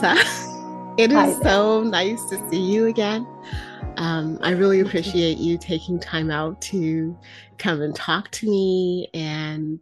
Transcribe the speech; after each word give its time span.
Vanessa. 0.00 0.46
It 0.98 1.12
is 1.12 1.16
Hi 1.16 1.32
so 1.42 1.82
nice 1.82 2.24
to 2.26 2.50
see 2.50 2.60
you 2.60 2.86
again. 2.86 3.26
Um, 3.96 4.38
I 4.42 4.50
really 4.50 4.80
appreciate 4.80 5.38
you 5.38 5.56
taking 5.56 5.98
time 5.98 6.30
out 6.30 6.60
to 6.62 7.16
come 7.56 7.80
and 7.80 7.94
talk 7.94 8.30
to 8.32 8.50
me 8.50 9.08
and 9.14 9.78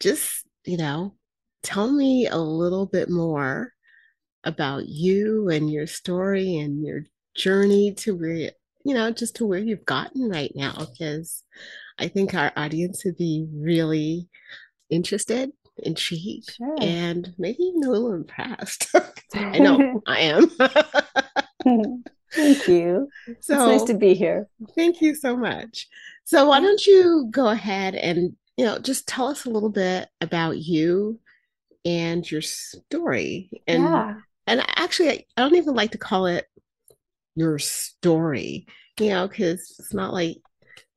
just, 0.00 0.46
you 0.64 0.78
know, 0.78 1.14
tell 1.62 1.90
me 1.90 2.26
a 2.26 2.38
little 2.38 2.86
bit 2.86 3.10
more 3.10 3.74
about 4.44 4.86
you 4.86 5.50
and 5.50 5.70
your 5.70 5.86
story 5.86 6.56
and 6.56 6.82
your 6.82 7.02
journey 7.34 7.92
to 7.94 8.16
where, 8.16 8.52
you 8.84 8.94
know, 8.94 9.10
just 9.10 9.36
to 9.36 9.46
where 9.46 9.58
you've 9.58 9.84
gotten 9.84 10.30
right 10.30 10.52
now, 10.54 10.86
because 10.90 11.42
I 11.98 12.08
think 12.08 12.34
our 12.34 12.52
audience 12.56 13.04
would 13.04 13.16
be 13.18 13.46
really 13.52 14.28
interested 14.88 15.50
intrigued 15.78 16.54
sure. 16.54 16.76
and 16.80 17.34
maybe 17.38 17.62
even 17.62 17.84
a 17.84 17.90
little 17.90 18.12
impressed. 18.12 18.94
I 19.34 19.58
know 19.58 20.02
I 20.06 20.20
am. 20.20 20.48
thank 22.32 22.68
you. 22.68 23.08
So 23.40 23.54
it's 23.54 23.82
nice 23.82 23.82
to 23.84 23.94
be 23.94 24.14
here. 24.14 24.48
Thank 24.74 25.00
you 25.00 25.14
so 25.14 25.36
much. 25.36 25.88
So 26.24 26.46
why 26.46 26.60
don't 26.60 26.84
you 26.86 27.28
go 27.30 27.48
ahead 27.48 27.94
and 27.94 28.36
you 28.56 28.64
know 28.64 28.78
just 28.78 29.06
tell 29.06 29.28
us 29.28 29.44
a 29.44 29.50
little 29.50 29.70
bit 29.70 30.08
about 30.20 30.58
you 30.58 31.20
and 31.84 32.28
your 32.28 32.42
story 32.42 33.62
and 33.68 33.82
yeah. 33.84 34.14
and 34.46 34.60
actually 34.76 35.10
I, 35.10 35.24
I 35.36 35.42
don't 35.42 35.54
even 35.54 35.74
like 35.74 35.92
to 35.92 35.98
call 35.98 36.26
it 36.26 36.46
your 37.36 37.58
story 37.60 38.66
you 38.98 39.10
know 39.10 39.28
because 39.28 39.76
it's 39.78 39.94
not 39.94 40.12
like 40.12 40.38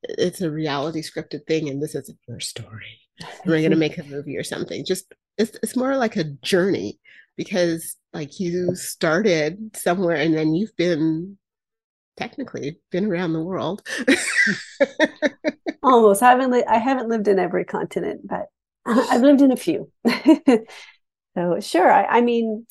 it's 0.02 0.40
a 0.40 0.50
reality 0.50 1.02
scripted 1.02 1.46
thing 1.46 1.68
and 1.68 1.82
this 1.82 1.94
isn't 1.94 2.18
your 2.26 2.40
story 2.40 2.98
we're 3.44 3.58
going 3.58 3.70
to 3.70 3.76
make 3.76 3.98
a 3.98 4.04
movie 4.04 4.36
or 4.36 4.44
something. 4.44 4.84
Just 4.84 5.12
it's, 5.38 5.56
it's 5.62 5.76
more 5.76 5.96
like 5.96 6.16
a 6.16 6.24
journey 6.24 6.98
because 7.36 7.96
like 8.12 8.40
you 8.40 8.74
started 8.74 9.76
somewhere 9.76 10.16
and 10.16 10.34
then 10.34 10.54
you've 10.54 10.76
been 10.76 11.38
technically 12.16 12.78
been 12.90 13.06
around 13.06 13.32
the 13.32 13.42
world. 13.42 13.86
Almost. 15.82 16.22
I 16.22 16.30
haven't 16.30 16.50
li- 16.50 16.64
i 16.68 16.76
haven't 16.76 17.08
lived 17.08 17.28
in 17.28 17.38
every 17.38 17.64
continent 17.64 18.20
but 18.24 18.46
i've 18.86 19.22
lived 19.22 19.40
in 19.40 19.52
a 19.52 19.56
few. 19.56 19.90
So 21.36 21.60
sure 21.60 21.90
I, 21.90 22.18
I 22.18 22.20
mean 22.22 22.66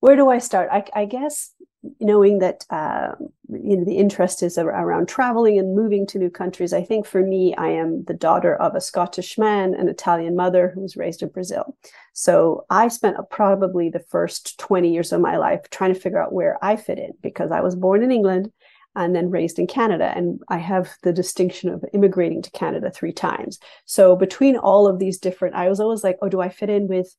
where 0.00 0.16
do 0.16 0.28
i 0.28 0.38
start? 0.38 0.68
I, 0.72 0.84
I 0.94 1.04
guess 1.04 1.52
knowing 2.00 2.38
that 2.38 2.64
um, 2.70 3.28
you 3.48 3.76
know 3.76 3.84
the 3.84 3.96
interest 3.96 4.42
is 4.42 4.58
around 4.58 5.08
traveling 5.08 5.58
and 5.58 5.76
moving 5.76 6.06
to 6.06 6.18
new 6.18 6.30
countries 6.30 6.72
i 6.72 6.82
think 6.82 7.06
for 7.06 7.22
me 7.22 7.54
i 7.56 7.68
am 7.68 8.04
the 8.04 8.14
daughter 8.14 8.56
of 8.56 8.74
a 8.74 8.80
scottish 8.80 9.38
man 9.38 9.74
an 9.74 9.88
italian 9.88 10.34
mother 10.34 10.70
who 10.74 10.80
was 10.80 10.96
raised 10.96 11.22
in 11.22 11.28
brazil 11.28 11.76
so 12.12 12.64
i 12.70 12.88
spent 12.88 13.16
probably 13.30 13.88
the 13.88 14.04
first 14.08 14.58
20 14.58 14.92
years 14.92 15.12
of 15.12 15.20
my 15.20 15.36
life 15.36 15.60
trying 15.70 15.94
to 15.94 16.00
figure 16.00 16.22
out 16.22 16.32
where 16.32 16.58
i 16.62 16.76
fit 16.76 16.98
in 16.98 17.12
because 17.22 17.50
i 17.50 17.60
was 17.60 17.76
born 17.76 18.02
in 18.02 18.10
england 18.10 18.50
and 18.96 19.14
then 19.14 19.30
raised 19.30 19.58
in 19.58 19.66
Canada. 19.66 20.10
And 20.16 20.40
I 20.48 20.56
have 20.56 20.96
the 21.02 21.12
distinction 21.12 21.68
of 21.68 21.84
immigrating 21.92 22.40
to 22.40 22.50
Canada 22.52 22.90
three 22.90 23.12
times. 23.12 23.58
So 23.84 24.16
between 24.16 24.56
all 24.56 24.88
of 24.88 24.98
these 24.98 25.18
different, 25.18 25.54
I 25.54 25.68
was 25.68 25.80
always 25.80 26.02
like, 26.02 26.16
oh, 26.22 26.30
do 26.30 26.40
I 26.40 26.48
fit 26.48 26.70
in 26.70 26.88
with 26.88 27.14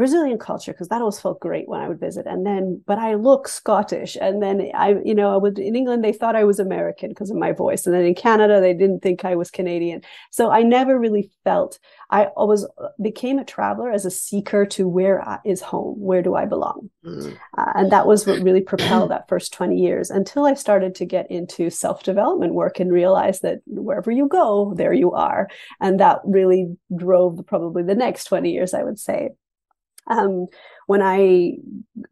Brazilian 0.00 0.38
culture 0.38 0.72
because 0.72 0.88
that 0.88 1.02
always 1.02 1.20
felt 1.20 1.40
great 1.40 1.68
when 1.68 1.78
I 1.78 1.86
would 1.86 2.00
visit. 2.00 2.24
And 2.24 2.46
then, 2.46 2.82
but 2.86 2.98
I 2.98 3.16
look 3.16 3.46
Scottish. 3.46 4.16
And 4.18 4.42
then 4.42 4.70
I, 4.74 4.94
you 5.04 5.14
know, 5.14 5.34
I 5.34 5.36
would 5.36 5.58
in 5.58 5.76
England 5.76 6.02
they 6.02 6.14
thought 6.14 6.34
I 6.34 6.44
was 6.44 6.58
American 6.58 7.10
because 7.10 7.30
of 7.30 7.36
my 7.36 7.52
voice, 7.52 7.84
and 7.84 7.94
then 7.94 8.06
in 8.06 8.14
Canada 8.14 8.62
they 8.62 8.72
didn't 8.72 9.00
think 9.00 9.26
I 9.26 9.36
was 9.36 9.50
Canadian. 9.50 10.00
So 10.30 10.50
I 10.50 10.62
never 10.62 10.98
really 10.98 11.30
felt. 11.44 11.78
I 12.08 12.24
always 12.28 12.64
became 13.02 13.38
a 13.38 13.44
traveler 13.44 13.90
as 13.92 14.06
a 14.06 14.10
seeker 14.10 14.64
to 14.66 14.88
where 14.88 15.38
is 15.44 15.60
home, 15.60 16.00
where 16.00 16.22
do 16.22 16.34
I 16.34 16.46
belong, 16.46 16.88
mm. 17.04 17.36
uh, 17.58 17.72
and 17.74 17.92
that 17.92 18.06
was 18.06 18.26
what 18.26 18.40
really 18.40 18.62
propelled 18.62 19.10
that 19.10 19.28
first 19.28 19.52
twenty 19.52 19.76
years 19.76 20.08
until 20.08 20.46
I 20.46 20.54
started 20.54 20.94
to 20.94 21.04
get 21.04 21.30
into 21.30 21.68
self 21.68 22.04
development 22.04 22.54
work 22.54 22.80
and 22.80 22.90
realize 22.90 23.40
that 23.40 23.58
wherever 23.66 24.10
you 24.10 24.28
go, 24.28 24.72
there 24.76 24.94
you 24.94 25.12
are, 25.12 25.50
and 25.78 26.00
that 26.00 26.20
really 26.24 26.74
drove 26.96 27.44
probably 27.46 27.82
the 27.82 27.94
next 27.94 28.24
twenty 28.24 28.50
years, 28.50 28.72
I 28.72 28.82
would 28.82 28.98
say. 28.98 29.28
Um, 30.10 30.46
when 30.86 31.00
I 31.00 31.54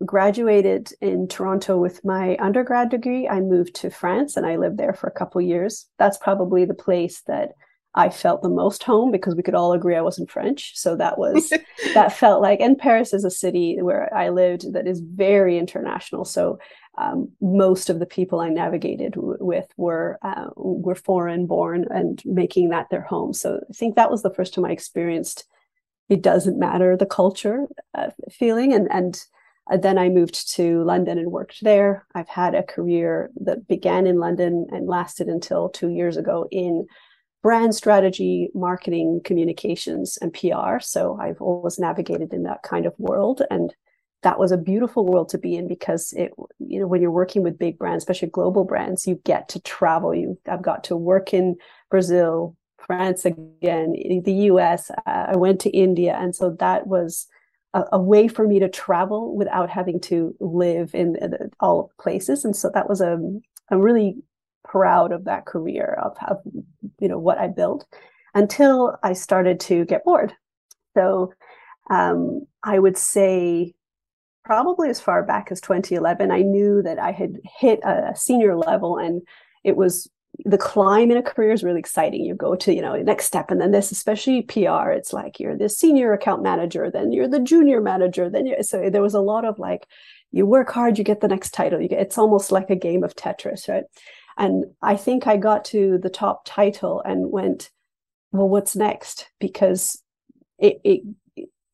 graduated 0.07 0.93
in 1.01 1.29
Toronto 1.29 1.79
with 1.79 2.05
my 2.05 2.37
undergrad 2.39 2.89
degree, 2.89 3.29
I 3.29 3.41
moved 3.41 3.75
to 3.77 3.91
France 3.91 4.37
and 4.37 4.47
I 4.47 4.57
lived 4.57 4.79
there 4.79 4.95
for 4.95 5.09
a 5.09 5.13
couple 5.13 5.41
years. 5.41 5.87
That's 5.99 6.17
probably 6.17 6.65
the 6.65 6.75
place 6.75 7.23
that 7.27 7.51
I 7.95 8.11
felt 8.11 8.43
the 8.43 8.49
most 8.49 8.85
home 8.85 9.11
because 9.11 9.35
we 9.35 9.43
could 9.43 9.57
all 9.57 9.73
agree 9.73 9.97
I 9.97 10.03
wasn't 10.03 10.31
French. 10.31 10.73
So 10.77 10.95
that 10.97 11.19
was 11.19 11.53
that 11.95 12.13
felt 12.13 12.41
like 12.41 12.61
and 12.61 12.79
Paris 12.79 13.13
is 13.13 13.25
a 13.25 13.31
city 13.31 13.79
where 13.81 14.15
I 14.15 14.29
lived 14.29 14.73
that 14.75 14.87
is 14.87 15.01
very 15.01 15.59
international. 15.59 16.25
So 16.25 16.61
um, 16.97 17.31
most 17.41 17.91
of 17.91 17.99
the 17.99 18.07
people 18.07 18.41
I 18.41 18.49
navigated 18.49 19.15
w- 19.15 19.39
with 19.41 19.67
were 19.77 20.19
uh, 20.23 20.47
were 20.55 20.95
foreign 20.95 21.47
born 21.47 21.87
and 21.91 22.23
making 22.25 22.69
that 22.69 22.91
their 22.91 23.03
home. 23.03 23.33
So 23.33 23.61
I 23.69 23.73
think 23.73 23.97
that 23.97 24.11
was 24.11 24.23
the 24.23 24.35
first 24.35 24.55
time 24.55 24.65
I 24.65 24.71
experienced 24.71 25.49
it 26.09 26.23
doesn't 26.23 26.59
matter 26.59 26.97
the 26.97 27.07
culture 27.07 27.67
uh, 27.95 28.11
feeling 28.31 28.73
and 28.73 28.89
and 28.91 29.25
uh, 29.71 29.77
then 29.77 29.99
I 29.99 30.09
moved 30.09 30.55
to 30.55 30.83
London 30.85 31.19
and 31.19 31.31
worked 31.31 31.63
there. 31.63 32.07
I've 32.15 32.29
had 32.29 32.55
a 32.55 32.63
career 32.63 33.31
that 33.41 33.69
began 33.69 34.07
in 34.07 34.19
London 34.19 34.67
and 34.71 34.87
lasted 34.87 35.29
until 35.29 35.69
two 35.69 35.91
years 35.91 36.17
ago 36.17 36.49
in 36.51 36.87
brand 37.43 37.75
strategy, 37.75 38.51
marketing, 38.55 39.21
communications, 39.25 40.19
and 40.21 40.33
PR. 40.33 40.81
So 40.81 41.19
I've 41.21 41.41
always 41.41 41.79
navigated 41.79 42.33
in 42.33 42.43
that 42.45 42.63
kind 42.63 42.87
of 42.87 42.95
world. 42.99 43.43
And 43.51 43.75
that 44.23 44.39
was 44.39 44.51
a 44.51 44.57
beautiful 44.57 45.07
world 45.07 45.29
to 45.31 45.39
be 45.39 45.55
in 45.55 45.69
because 45.69 46.13
it, 46.17 46.33
you 46.59 46.81
know, 46.81 46.87
when 46.87 47.01
you're 47.01 47.11
working 47.11 47.43
with 47.43 47.59
big 47.59 47.79
brands, 47.79 48.03
especially 48.03 48.29
global 48.29 48.65
brands, 48.65 49.07
you 49.07 49.21
get 49.25 49.49
to 49.51 49.61
travel. 49.61 50.15
You, 50.15 50.39
I've 50.49 50.63
got 50.63 50.85
to 50.85 50.97
work 50.97 51.33
in 51.33 51.57
Brazil, 51.91 52.57
France 52.89 53.25
again, 53.27 53.93
the 54.25 54.49
US. 54.51 54.91
Uh, 54.91 55.27
I 55.29 55.37
went 55.37 55.61
to 55.61 55.71
India. 55.71 56.17
And 56.19 56.35
so 56.35 56.57
that 56.59 56.87
was 56.87 57.29
a, 57.75 57.85
a, 57.93 58.01
way 58.01 58.29
for 58.29 58.49
me 58.49 58.59
to 58.59 58.69
travel 58.69 59.37
without 59.37 59.69
having 59.69 60.01
to 60.01 60.35
live 60.41 60.95
in, 60.95 61.17
in 61.17 61.35
all 61.61 61.93
places. 62.01 62.47
And 62.47 62.57
so 62.57 62.71
that 62.73 62.89
was 62.89 63.03
a, 63.03 63.19
I'm 63.71 63.81
really 63.81 64.17
proud 64.65 65.13
of 65.13 65.27
that 65.27 65.45
career 65.45 65.99
of, 66.03 66.17
of, 66.27 66.39
you 66.99 67.09
know, 67.09 67.19
what 67.19 67.39
I 67.39 67.47
built 67.47 67.87
until 68.35 68.97
I 69.03 69.13
started 69.13 69.61
to 69.61 69.85
get 69.85 70.05
bored. 70.05 70.33
So 70.97 71.35
um, 71.91 72.47
I 72.65 72.79
would 72.79 72.97
say 72.97 73.75
probably 74.45 74.89
as 74.89 74.99
far 74.99 75.23
back 75.23 75.49
as 75.51 75.61
2011, 75.61 76.31
I 76.31 76.41
knew 76.41 76.81
that 76.83 76.99
I 76.99 77.13
had 77.13 77.37
hit 77.61 77.81
a 77.85 78.15
senior 78.17 78.57
level 78.57 78.97
and 78.97 79.21
it 79.63 79.77
was 79.77 80.11
the 80.45 80.59
climb 80.59 81.11
in 81.11 81.17
a 81.17 81.23
career 81.23 81.53
is 81.53 81.65
really 81.65 81.81
exciting. 81.81 82.25
You 82.25 82.35
go 82.35 82.55
to, 82.55 82.73
you 82.73 82.81
know, 82.81 82.97
the 82.97 83.05
next 83.05 83.27
step, 83.27 83.51
and 83.51 83.61
then 83.61 83.73
this, 83.73 83.91
especially 83.91 84.43
PR, 84.43 84.91
it's 84.91 85.13
like 85.13 85.41
you're 85.41 85.57
the 85.57 85.69
senior 85.69 86.13
account 86.13 86.43
manager, 86.43 86.91
then 86.91 87.13
you're 87.13 87.29
the 87.29 87.41
junior 87.41 87.81
manager, 87.81 88.31
then 88.31 88.47
you 88.47 88.63
so 88.63 88.89
there 88.91 89.03
was 89.03 89.15
a 89.15 89.21
lot 89.21 89.45
of 89.45 89.59
like, 89.59 89.87
you 90.31 90.47
work 90.47 90.71
hard, 90.71 90.99
you 90.99 91.05
get 91.05 91.21
the 91.21 91.29
next 91.29 91.53
title. 91.55 91.81
You 91.81 91.89
get 91.89 92.01
it's 92.01 92.19
almost 92.19 92.53
like 92.53 92.71
a 92.71 92.77
game 92.77 93.03
of 93.03 93.17
Tetris, 93.17 93.69
right? 93.69 93.85
And 94.37 94.67
I 94.83 94.97
think 94.97 95.27
I 95.27 95.37
got 95.37 95.65
to 95.67 95.99
the 95.99 96.11
top 96.11 96.43
title 96.45 97.03
and 97.05 97.33
went, 97.33 97.71
well, 98.31 98.49
what's 98.49 98.77
next? 98.77 99.29
Because 99.41 100.03
it, 100.59 100.81
it 100.85 101.03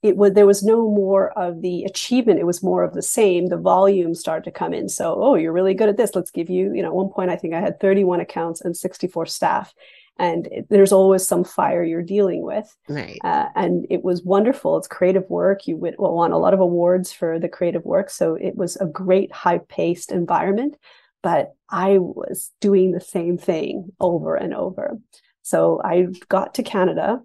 it 0.04 0.18
was 0.18 0.34
there 0.34 0.46
was 0.46 0.62
no 0.62 0.90
more 0.90 1.30
of 1.36 1.62
the 1.62 1.82
achievement 1.84 2.38
it 2.38 2.44
was 2.44 2.62
more 2.62 2.84
of 2.84 2.92
the 2.92 3.02
same 3.02 3.46
the 3.46 3.56
volume 3.56 4.14
started 4.14 4.44
to 4.44 4.50
come 4.50 4.74
in. 4.74 4.88
So 4.88 5.16
oh 5.18 5.34
you're 5.34 5.52
really 5.52 5.72
good 5.72 5.88
at 5.88 5.96
this. 5.96 6.14
Let's 6.14 6.30
give 6.30 6.50
you 6.50 6.72
you 6.74 6.82
know 6.82 6.88
at 6.88 6.94
one 6.94 7.08
point 7.08 7.30
i 7.30 7.36
think 7.36 7.54
i 7.54 7.60
had 7.60 7.80
31 7.80 8.20
accounts 8.20 8.60
and 8.60 8.76
64 8.76 9.26
staff 9.26 9.74
and 10.18 10.46
it, 10.48 10.66
there's 10.68 10.92
always 10.92 11.26
some 11.26 11.42
fire 11.42 11.82
you're 11.82 12.02
dealing 12.02 12.42
with. 12.42 12.76
Right. 12.88 13.18
Uh, 13.24 13.48
and 13.56 13.84
it 13.90 14.04
was 14.04 14.22
wonderful. 14.22 14.76
It's 14.76 14.86
creative 14.86 15.28
work. 15.28 15.66
You 15.66 15.76
win, 15.76 15.96
won 15.98 16.30
a 16.30 16.38
lot 16.38 16.54
of 16.54 16.60
awards 16.60 17.10
for 17.10 17.40
the 17.40 17.48
creative 17.48 17.84
work 17.84 18.10
so 18.10 18.34
it 18.34 18.56
was 18.56 18.76
a 18.76 18.86
great 18.86 19.32
high 19.32 19.58
paced 19.58 20.12
environment 20.12 20.76
but 21.22 21.54
i 21.70 21.96
was 21.98 22.52
doing 22.60 22.92
the 22.92 23.00
same 23.00 23.38
thing 23.38 23.90
over 23.98 24.36
and 24.36 24.52
over. 24.52 24.98
So 25.40 25.80
i 25.82 26.08
got 26.28 26.54
to 26.54 26.62
canada 26.62 27.22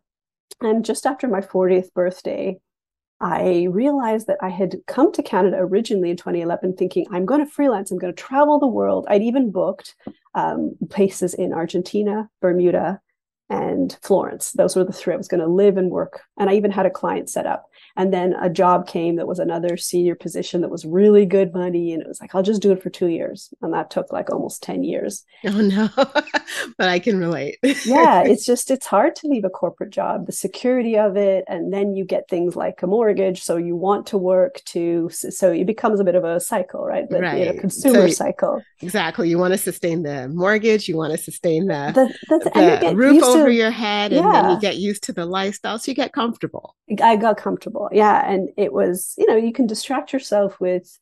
and 0.62 0.86
just 0.86 1.06
after 1.06 1.28
my 1.28 1.42
40th 1.42 1.94
birthday 1.94 2.58
I 3.22 3.68
realized 3.70 4.28
that 4.28 4.38
I 4.42 4.50
had 4.50 4.78
come 4.88 5.12
to 5.12 5.24
Canada 5.24 5.58
originally 5.60 6.10
in 6.10 6.18
2011 6.18 6.78
thinking, 6.78 7.06
I'm 7.12 7.26
going 7.26 7.44
to 7.46 7.52
freelance, 7.52 7.92
I'm 7.92 7.98
going 7.98 8.14
to 8.14 8.22
travel 8.22 8.60
the 8.60 8.68
world. 8.68 9.06
I'd 9.10 9.22
even 9.22 9.52
booked 9.52 9.96
um, 10.36 10.76
places 10.90 11.34
in 11.34 11.52
Argentina, 11.54 12.30
Bermuda, 12.42 13.02
and 13.50 13.98
Florence. 14.04 14.52
Those 14.52 14.76
were 14.76 14.84
the 14.84 14.94
three 14.94 15.14
I 15.14 15.18
was 15.18 15.28
going 15.28 15.42
to 15.42 15.48
live 15.48 15.78
and 15.78 15.90
work. 15.90 16.22
And 16.38 16.50
I 16.50 16.54
even 16.54 16.72
had 16.72 16.86
a 16.86 16.92
client 16.92 17.30
set 17.30 17.46
up. 17.46 17.66
And 17.96 18.14
then 18.14 18.34
a 18.34 18.50
job 18.50 18.88
came 18.88 19.16
that 19.16 19.28
was 19.28 19.40
another 19.40 19.76
senior 19.76 20.16
position 20.16 20.62
that 20.62 20.70
was 20.70 20.86
really 20.86 21.26
good 21.26 21.54
money. 21.54 21.92
And 21.92 22.02
it 22.02 22.08
was 22.08 22.22
like, 22.22 22.34
I'll 22.36 22.44
just 22.44 22.62
do 22.62 22.72
it 22.72 22.82
for 22.82 22.90
two 22.90 23.08
years. 23.08 23.54
And 23.62 23.74
that 23.74 23.90
took 23.90 24.12
like 24.14 24.30
almost 24.30 24.62
10 24.64 24.84
years. 24.84 25.26
Oh, 25.46 25.60
no. 25.60 25.90
but 25.96 26.90
I 26.90 27.00
can 27.00 27.20
relate. 27.20 27.58
yeah. 27.86 28.24
It's 28.30 28.46
just, 28.46 28.70
it's 28.70 28.86
hard 28.86 29.16
to 29.16 29.28
leave 29.28 29.44
a 29.44 29.50
corporate 29.50 29.90
job, 29.90 30.28
the 30.28 30.32
security 30.32 30.98
of 30.98 31.18
it. 31.18 31.46
And 31.48 31.74
then 31.74 31.96
you 31.96 32.06
get 32.06 32.30
things 32.30 32.56
like 32.56 32.84
a 32.84 32.88
mortgage. 32.88 33.42
So 33.42 33.58
you 33.58 33.76
want 33.76 34.06
to 34.08 34.18
work 34.18 34.62
to, 34.66 35.10
so 35.10 35.52
it 35.52 35.66
becomes 35.66 36.00
a 36.00 36.04
bit 36.04 36.16
of 36.16 36.24
a 36.24 36.40
cycle, 36.40 36.86
right? 36.86 37.10
The, 37.10 37.20
right. 37.20 37.40
You 37.40 37.54
know, 37.54 37.60
consumer 37.60 38.08
so, 38.08 38.14
cycle. 38.14 38.64
Exactly. 38.82 39.30
You 39.30 39.40
want 39.40 39.54
to 39.54 39.58
sustain 39.58 40.04
the 40.04 40.30
mortgage, 40.30 40.88
you 40.88 40.96
want 40.96 41.12
to 41.12 41.18
sustain 41.18 41.68
the, 41.68 42.14
the, 42.30 42.80
the 42.82 42.96
roof 42.96 43.24
over 43.24 43.39
to, 43.46 43.54
your 43.54 43.72
head, 43.72 44.14
and 44.14 44.26
yeah. 44.26 44.42
then 44.42 44.52
you 44.52 44.60
get 44.60 44.78
used 44.78 45.04
to 45.04 45.14
the 45.14 45.26
lifestyle. 45.26 45.80
So 45.80 45.92
you 45.92 45.96
get 45.96 46.14
comfortable. 46.14 46.76
I 47.02 47.16
got 47.16 47.38
comfortable 47.38 47.90
yeah 47.92 48.30
and 48.30 48.50
it 48.58 48.74
was 48.74 49.14
you 49.18 49.26
know 49.28 49.36
you 49.36 49.54
can 49.54 49.68
distract 49.68 50.14
yourself 50.14 50.60
with 50.60 50.98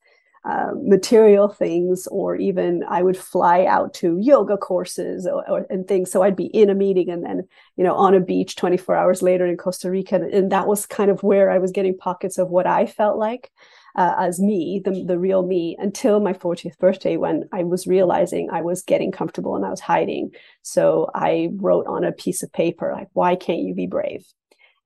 uh, 0.45 0.71
material 0.81 1.49
things 1.49 2.07
or 2.07 2.35
even 2.35 2.83
i 2.87 3.01
would 3.01 3.17
fly 3.17 3.65
out 3.65 3.93
to 3.93 4.17
yoga 4.19 4.55
courses 4.57 5.27
or, 5.27 5.49
or, 5.49 5.65
and 5.69 5.87
things 5.87 6.09
so 6.09 6.23
i'd 6.23 6.35
be 6.35 6.45
in 6.45 6.69
a 6.69 6.75
meeting 6.75 7.09
and 7.09 7.23
then 7.25 7.47
you 7.75 7.83
know 7.83 7.95
on 7.95 8.13
a 8.13 8.19
beach 8.19 8.55
24 8.55 8.95
hours 8.95 9.21
later 9.21 9.45
in 9.45 9.57
costa 9.57 9.89
rica 9.89 10.15
and 10.31 10.51
that 10.51 10.67
was 10.67 10.85
kind 10.85 11.11
of 11.11 11.23
where 11.23 11.51
i 11.51 11.57
was 11.57 11.71
getting 11.71 11.97
pockets 11.97 12.37
of 12.37 12.49
what 12.49 12.65
i 12.65 12.85
felt 12.85 13.17
like 13.17 13.51
uh, 13.97 14.15
as 14.19 14.39
me 14.39 14.81
the, 14.85 15.03
the 15.05 15.19
real 15.19 15.45
me 15.45 15.75
until 15.79 16.19
my 16.19 16.33
40th 16.33 16.77
birthday 16.77 17.17
when 17.17 17.43
i 17.51 17.63
was 17.63 17.87
realizing 17.87 18.49
i 18.51 18.61
was 18.61 18.83
getting 18.83 19.11
comfortable 19.11 19.55
and 19.55 19.65
i 19.65 19.69
was 19.69 19.81
hiding 19.81 20.31
so 20.61 21.09
i 21.13 21.49
wrote 21.55 21.87
on 21.87 22.03
a 22.03 22.11
piece 22.11 22.43
of 22.43 22.51
paper 22.53 22.93
like 22.93 23.09
why 23.13 23.35
can't 23.35 23.59
you 23.59 23.73
be 23.73 23.87
brave 23.87 24.25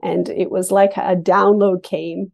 and 0.02 0.30
it 0.30 0.50
was 0.50 0.72
like 0.72 0.98
a 0.98 1.16
download 1.16 1.84
came. 1.84 2.32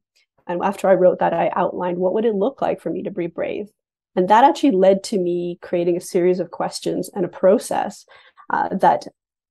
And 0.47 0.63
after 0.63 0.87
I 0.87 0.93
wrote 0.93 1.19
that, 1.19 1.33
I 1.33 1.51
outlined 1.55 1.97
what 1.97 2.13
would 2.13 2.25
it 2.25 2.35
look 2.35 2.61
like 2.61 2.81
for 2.81 2.89
me 2.89 3.03
to 3.03 3.11
be 3.11 3.27
brave. 3.27 3.67
And 4.15 4.29
that 4.29 4.43
actually 4.43 4.71
led 4.71 5.03
to 5.05 5.19
me 5.19 5.59
creating 5.61 5.97
a 5.97 6.01
series 6.01 6.39
of 6.39 6.51
questions 6.51 7.09
and 7.13 7.25
a 7.25 7.29
process 7.29 8.05
uh, 8.49 8.69
that 8.77 9.05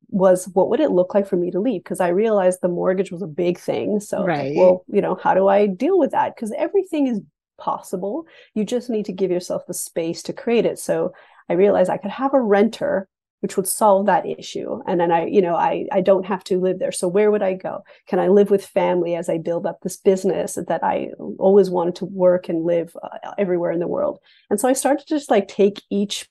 was 0.09 0.49
what 0.55 0.69
would 0.71 0.81
it 0.81 0.91
look 0.91 1.15
like 1.15 1.27
for 1.27 1.37
me 1.37 1.51
to 1.51 1.61
leave? 1.61 1.83
Because 1.83 2.01
I 2.01 2.09
realized 2.09 2.61
the 2.61 2.69
mortgage 2.69 3.11
was 3.11 3.23
a 3.23 3.27
big 3.27 3.59
thing. 3.59 4.01
So, 4.01 4.25
right. 4.25 4.49
like, 4.49 4.57
well, 4.57 4.85
you 4.89 5.01
know, 5.01 5.19
how 5.23 5.35
do 5.35 5.49
I 5.49 5.67
deal 5.67 5.99
with 5.99 6.13
that? 6.13 6.35
Because 6.35 6.53
everything 6.57 7.07
is 7.07 7.21
possible. 7.59 8.27
You 8.55 8.65
just 8.65 8.91
need 8.91 9.07
to 9.07 9.13
give 9.13 9.31
yourself 9.31 9.67
the 9.67 9.75
space 9.75 10.23
to 10.25 10.33
create 10.33 10.67
it. 10.67 10.79
So 10.79 11.13
I 11.49 11.55
realized 11.55 11.91
I 11.91 11.99
could 11.99 12.11
have 12.11 12.35
a 12.35 12.41
renter 12.41 13.09
which 13.41 13.57
would 13.57 13.69
solve 13.69 14.07
that 14.07 14.27
issue 14.27 14.81
and 14.87 14.99
then 14.99 15.13
i 15.13 15.27
you 15.27 15.41
know 15.43 15.55
i 15.55 15.87
i 15.93 16.01
don't 16.01 16.27
have 16.27 16.43
to 16.43 16.59
live 16.59 16.79
there 16.79 16.91
so 16.91 17.07
where 17.07 17.31
would 17.31 17.43
i 17.43 17.53
go 17.53 17.83
can 18.09 18.19
i 18.19 18.29
live 18.29 18.51
with 18.51 18.65
family 18.65 19.15
as 19.15 19.29
i 19.29 19.39
build 19.39 19.67
up 19.67 19.79
this 19.83 19.97
business 19.97 20.59
that 20.67 20.83
i 20.83 21.09
always 21.39 21.71
wanted 21.71 21.95
to 21.95 22.07
work 22.07 22.49
and 22.49 22.65
live 22.65 22.97
uh, 23.03 23.33
everywhere 23.39 23.71
in 23.71 23.79
the 23.79 23.87
world 23.87 24.19
and 24.51 24.59
so 24.59 24.69
i 24.69 24.73
started 24.73 25.07
to 25.07 25.15
just 25.15 25.31
like 25.31 25.49
take 25.49 25.83
each 25.91 26.29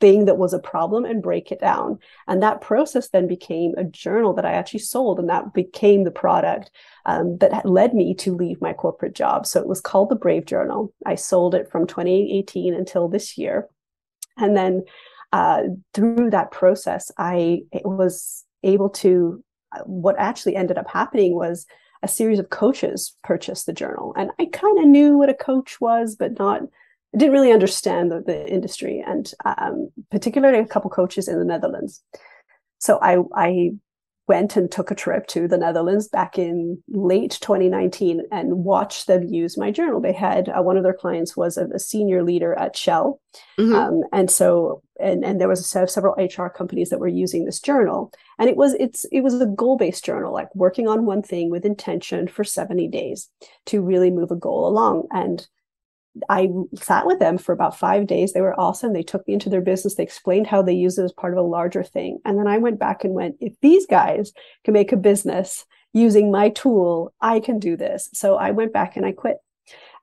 thing 0.00 0.26
that 0.26 0.38
was 0.38 0.52
a 0.52 0.58
problem 0.58 1.04
and 1.04 1.22
break 1.22 1.50
it 1.50 1.60
down 1.60 1.98
and 2.28 2.42
that 2.42 2.60
process 2.60 3.08
then 3.08 3.26
became 3.26 3.72
a 3.76 3.84
journal 3.84 4.34
that 4.34 4.44
i 4.44 4.52
actually 4.52 4.78
sold 4.78 5.18
and 5.18 5.28
that 5.28 5.54
became 5.54 6.04
the 6.04 6.10
product 6.10 6.70
um, 7.06 7.38
that 7.38 7.64
led 7.64 7.94
me 7.94 8.14
to 8.14 8.34
leave 8.34 8.60
my 8.60 8.72
corporate 8.72 9.14
job 9.14 9.46
so 9.46 9.60
it 9.60 9.66
was 9.66 9.80
called 9.80 10.10
the 10.10 10.14
brave 10.14 10.44
journal 10.44 10.92
i 11.06 11.14
sold 11.14 11.54
it 11.54 11.70
from 11.70 11.86
2018 11.86 12.74
until 12.74 13.08
this 13.08 13.38
year 13.38 13.68
and 14.36 14.56
then 14.56 14.82
uh, 15.32 15.62
through 15.94 16.30
that 16.30 16.50
process, 16.50 17.10
I 17.18 17.62
was 17.84 18.44
able 18.62 18.90
to. 18.90 19.42
Uh, 19.72 19.80
what 19.80 20.14
actually 20.18 20.54
ended 20.54 20.78
up 20.78 20.88
happening 20.88 21.34
was 21.34 21.66
a 22.02 22.08
series 22.08 22.38
of 22.38 22.50
coaches 22.50 23.16
purchased 23.24 23.66
the 23.66 23.72
journal, 23.72 24.14
and 24.16 24.30
I 24.38 24.46
kind 24.52 24.78
of 24.78 24.86
knew 24.86 25.18
what 25.18 25.28
a 25.28 25.34
coach 25.34 25.80
was, 25.80 26.16
but 26.16 26.38
not. 26.38 26.62
I 27.14 27.18
didn't 27.18 27.32
really 27.32 27.52
understand 27.52 28.10
the, 28.10 28.20
the 28.20 28.48
industry, 28.50 29.02
and 29.06 29.32
um, 29.44 29.90
particularly 30.10 30.58
a 30.58 30.66
couple 30.66 30.90
coaches 30.90 31.28
in 31.28 31.38
the 31.38 31.44
Netherlands. 31.44 32.02
So 32.78 32.98
I, 33.00 33.18
I 33.34 33.70
went 34.28 34.56
and 34.56 34.70
took 34.70 34.90
a 34.90 34.94
trip 34.94 35.26
to 35.28 35.46
the 35.46 35.56
Netherlands 35.56 36.08
back 36.08 36.38
in 36.38 36.82
late 36.88 37.38
2019 37.40 38.22
and 38.32 38.64
watched 38.64 39.06
them 39.06 39.22
use 39.22 39.56
my 39.56 39.70
journal. 39.70 40.00
They 40.00 40.12
had 40.12 40.48
uh, 40.48 40.62
one 40.62 40.76
of 40.76 40.82
their 40.82 40.94
clients 40.94 41.36
was 41.36 41.56
a, 41.56 41.66
a 41.68 41.78
senior 41.78 42.24
leader 42.24 42.52
at 42.54 42.76
Shell, 42.76 43.20
mm-hmm. 43.58 43.74
um, 43.74 44.02
and 44.12 44.30
so 44.30 44.82
and 44.98 45.24
and 45.24 45.40
there 45.40 45.48
was 45.48 45.60
a, 45.60 45.64
set 45.64 45.82
of 45.82 45.90
several 45.90 46.14
HR 46.16 46.48
companies 46.48 46.90
that 46.90 47.00
were 47.00 47.08
using 47.08 47.44
this 47.44 47.60
journal, 47.60 48.12
and 48.38 48.48
it 48.48 48.56
was 48.56 48.74
it's 48.74 49.04
it 49.12 49.20
was 49.20 49.40
a 49.40 49.46
goal 49.46 49.76
based 49.76 50.04
journal, 50.04 50.32
like 50.32 50.54
working 50.54 50.88
on 50.88 51.06
one 51.06 51.22
thing 51.22 51.50
with 51.50 51.64
intention 51.64 52.26
for 52.26 52.44
70 52.44 52.88
days 52.88 53.28
to 53.66 53.80
really 53.80 54.10
move 54.10 54.30
a 54.30 54.36
goal 54.36 54.66
along 54.66 55.06
and 55.12 55.46
I 56.28 56.48
sat 56.74 57.06
with 57.06 57.18
them 57.18 57.38
for 57.38 57.52
about 57.52 57.78
five 57.78 58.06
days. 58.06 58.32
They 58.32 58.40
were 58.40 58.58
awesome. 58.58 58.92
They 58.92 59.02
took 59.02 59.26
me 59.26 59.34
into 59.34 59.50
their 59.50 59.60
business. 59.60 59.94
They 59.94 60.02
explained 60.02 60.46
how 60.46 60.62
they 60.62 60.72
use 60.72 60.98
it 60.98 61.04
as 61.04 61.12
part 61.12 61.32
of 61.32 61.38
a 61.38 61.48
larger 61.48 61.82
thing. 61.82 62.18
And 62.24 62.38
then 62.38 62.46
I 62.46 62.58
went 62.58 62.78
back 62.78 63.04
and 63.04 63.14
went, 63.14 63.36
if 63.40 63.54
these 63.60 63.86
guys 63.86 64.32
can 64.64 64.74
make 64.74 64.92
a 64.92 64.96
business 64.96 65.64
using 65.92 66.30
my 66.30 66.50
tool, 66.50 67.14
I 67.20 67.40
can 67.40 67.58
do 67.58 67.76
this. 67.76 68.08
So 68.12 68.36
I 68.36 68.50
went 68.50 68.72
back 68.72 68.96
and 68.96 69.04
I 69.04 69.12
quit. 69.12 69.38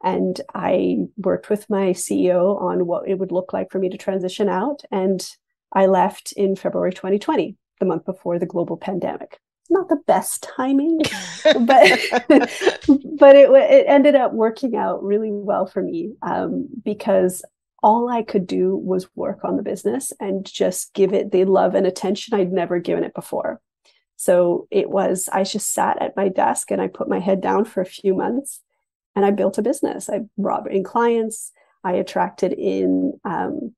And 0.04 0.42
I 0.54 0.98
worked 1.18 1.50
with 1.50 1.70
my 1.70 1.92
CEO 1.92 2.60
on 2.62 2.86
what 2.86 3.08
it 3.08 3.18
would 3.20 3.32
look 3.32 3.54
like 3.54 3.72
for 3.72 3.80
me 3.80 3.88
to 3.90 3.98
transition 3.98 4.50
out. 4.50 4.84
And 4.92 5.26
I 5.72 5.86
left 5.86 6.34
in 6.34 6.58
February 6.58 6.92
2020, 6.92 7.56
the 7.80 7.86
month 7.86 8.06
before 8.06 8.38
the 8.38 8.46
global 8.46 8.76
pandemic 8.76 9.40
not 9.74 9.90
the 9.90 10.02
best 10.08 10.44
timing, 10.56 11.00
but 11.44 12.00
but 13.20 13.36
it 13.36 13.50
it 13.50 13.86
ended 13.88 14.16
up 14.16 14.34
working 14.34 14.76
out 14.76 15.04
really 15.04 15.32
well 15.32 15.66
for 15.66 15.82
me 15.82 16.14
um, 16.22 16.68
because 16.84 17.44
all 17.82 18.10
I 18.10 18.24
could 18.24 18.48
do 18.48 18.78
was 18.78 19.14
work 19.16 19.44
on 19.44 19.58
the 19.58 19.64
business 19.64 20.14
and 20.20 20.46
just 20.46 20.94
give 20.94 21.14
it 21.14 21.32
the 21.32 21.44
love 21.44 21.76
and 21.76 21.86
attention 21.86 22.34
I'd 22.34 22.54
never 22.54 22.80
given 22.80 23.04
it 23.04 23.14
before. 23.14 23.60
So 24.16 24.68
it 24.72 24.90
was 24.90 25.28
I 25.34 25.44
just 25.44 25.74
sat 25.74 26.02
at 26.02 26.16
my 26.16 26.30
desk 26.30 26.72
and 26.72 26.82
I 26.82 26.88
put 26.88 27.10
my 27.10 27.20
head 27.20 27.42
down 27.42 27.66
for 27.66 27.82
a 27.82 27.86
few 27.86 28.14
months 28.14 28.62
and 29.16 29.26
I 29.26 29.32
built 29.32 29.58
a 29.58 29.62
business. 29.62 30.10
I 30.10 30.22
brought 30.38 30.72
in 30.72 30.84
clients. 30.84 31.52
I 31.84 31.94
attracted 31.94 32.54
in 32.54 33.20
um, 33.26 33.76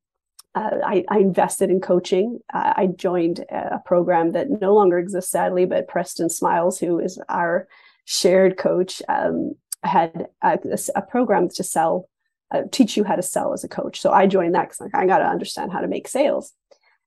uh, 0.55 0.77
I, 0.85 1.03
I, 1.09 1.19
invested 1.19 1.69
in 1.69 1.81
coaching. 1.81 2.39
Uh, 2.53 2.73
I 2.77 2.87
joined 2.87 3.43
a 3.49 3.79
program 3.85 4.31
that 4.31 4.47
no 4.61 4.73
longer 4.73 4.97
exists, 4.97 5.31
sadly, 5.31 5.65
but 5.65 5.89
Preston 5.89 6.29
Smiles, 6.29 6.79
who 6.79 6.97
is 6.99 7.19
our 7.27 7.67
shared 8.05 8.57
coach, 8.57 9.01
um, 9.09 9.55
had 9.83 10.27
a, 10.41 10.57
a, 10.95 11.01
program 11.01 11.49
to 11.49 11.63
sell, 11.63 12.09
uh, 12.51 12.63
teach 12.71 12.95
you 12.95 13.03
how 13.03 13.15
to 13.15 13.21
sell 13.21 13.53
as 13.53 13.63
a 13.65 13.67
coach. 13.67 13.99
So 13.99 14.11
I 14.11 14.27
joined 14.27 14.55
that 14.55 14.69
because 14.69 14.79
like, 14.79 14.95
I 14.95 15.05
got 15.05 15.19
to 15.19 15.27
understand 15.27 15.73
how 15.73 15.81
to 15.81 15.87
make 15.87 16.07
sales. 16.07 16.53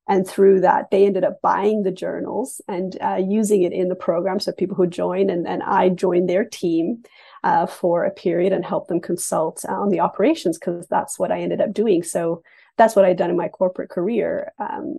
And 0.07 0.27
through 0.27 0.61
that, 0.61 0.89
they 0.91 1.05
ended 1.05 1.23
up 1.23 1.41
buying 1.41 1.83
the 1.83 1.91
journals 1.91 2.61
and 2.67 2.97
uh, 3.01 3.21
using 3.23 3.63
it 3.63 3.73
in 3.73 3.89
the 3.89 3.95
program. 3.95 4.39
So 4.39 4.51
people 4.51 4.75
who 4.75 4.87
joined, 4.87 5.29
and 5.29 5.45
then 5.45 5.61
I 5.61 5.89
joined 5.89 6.29
their 6.29 6.45
team 6.45 7.03
uh, 7.43 7.65
for 7.65 8.03
a 8.03 8.11
period 8.11 8.53
and 8.53 8.65
help 8.65 8.87
them 8.87 8.99
consult 8.99 9.63
on 9.65 9.89
the 9.89 9.99
operations 9.99 10.57
because 10.57 10.87
that's 10.87 11.17
what 11.17 11.31
I 11.31 11.39
ended 11.39 11.61
up 11.61 11.73
doing. 11.73 12.03
So 12.03 12.43
that's 12.77 12.95
what 12.95 13.05
I'd 13.05 13.17
done 13.17 13.29
in 13.29 13.37
my 13.37 13.49
corporate 13.49 13.89
career, 13.89 14.51
um, 14.59 14.97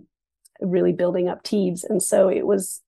really 0.59 0.93
building 0.93 1.27
up 1.27 1.43
teams. 1.43 1.83
And 1.83 2.01
so 2.01 2.29
it 2.29 2.45
was 2.45 2.81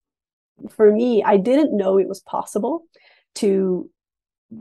for 0.70 0.92
me, 0.92 1.24
I 1.24 1.38
didn't 1.38 1.76
know 1.76 1.98
it 1.98 2.08
was 2.08 2.20
possible 2.20 2.84
to 3.36 3.90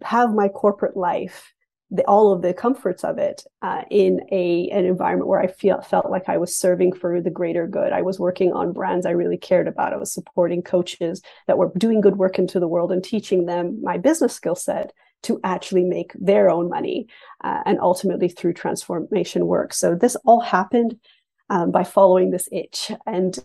have 0.03 0.35
my 0.35 0.49
corporate 0.49 0.97
life, 0.97 1.53
the, 1.93 2.03
all 2.05 2.33
of 2.33 2.41
the 2.41 2.55
comforts 2.55 3.05
of 3.05 3.19
it, 3.19 3.45
uh, 3.61 3.83
in 3.91 4.21
a 4.33 4.69
an 4.71 4.87
environment 4.87 5.29
where 5.29 5.41
I 5.41 5.47
feel 5.47 5.81
felt 5.83 6.11
like 6.11 6.29
I 6.29 6.39
was 6.39 6.57
serving 6.57 6.95
for 6.95 7.21
the 7.21 7.31
greater 7.31 7.67
good. 7.67 7.93
I 7.93 8.03
was 8.03 8.19
working 8.19 8.53
on 8.53 8.73
brands 8.73 9.05
I 9.05 9.11
really 9.11 9.37
cared 9.37 9.69
about. 9.69 9.93
I 9.93 9.99
was 9.99 10.13
supporting 10.13 10.63
coaches 10.63 11.21
that 11.47 11.59
were 11.59 11.71
doing 11.77 12.01
good 12.01 12.17
work 12.17 12.39
into 12.39 12.59
the 12.59 12.69
world 12.69 12.93
and 12.93 13.05
teaching 13.05 13.47
them 13.47 13.81
my 13.83 13.99
business 13.99 14.33
skill 14.35 14.55
set 14.55 14.93
to 15.25 15.39
actually 15.45 15.85
make 15.85 16.13
their 16.15 16.51
own 16.51 16.69
money 16.69 17.07
uh, 17.45 17.61
and 17.67 17.79
ultimately 17.81 18.29
through 18.29 18.55
transformation 18.55 19.47
work. 19.47 19.73
So 19.73 19.95
this 19.95 20.17
all 20.25 20.41
happened 20.41 20.99
um, 21.51 21.71
by 21.71 21.85
following 21.85 22.31
this 22.31 22.49
itch 22.51 22.91
and 23.07 23.39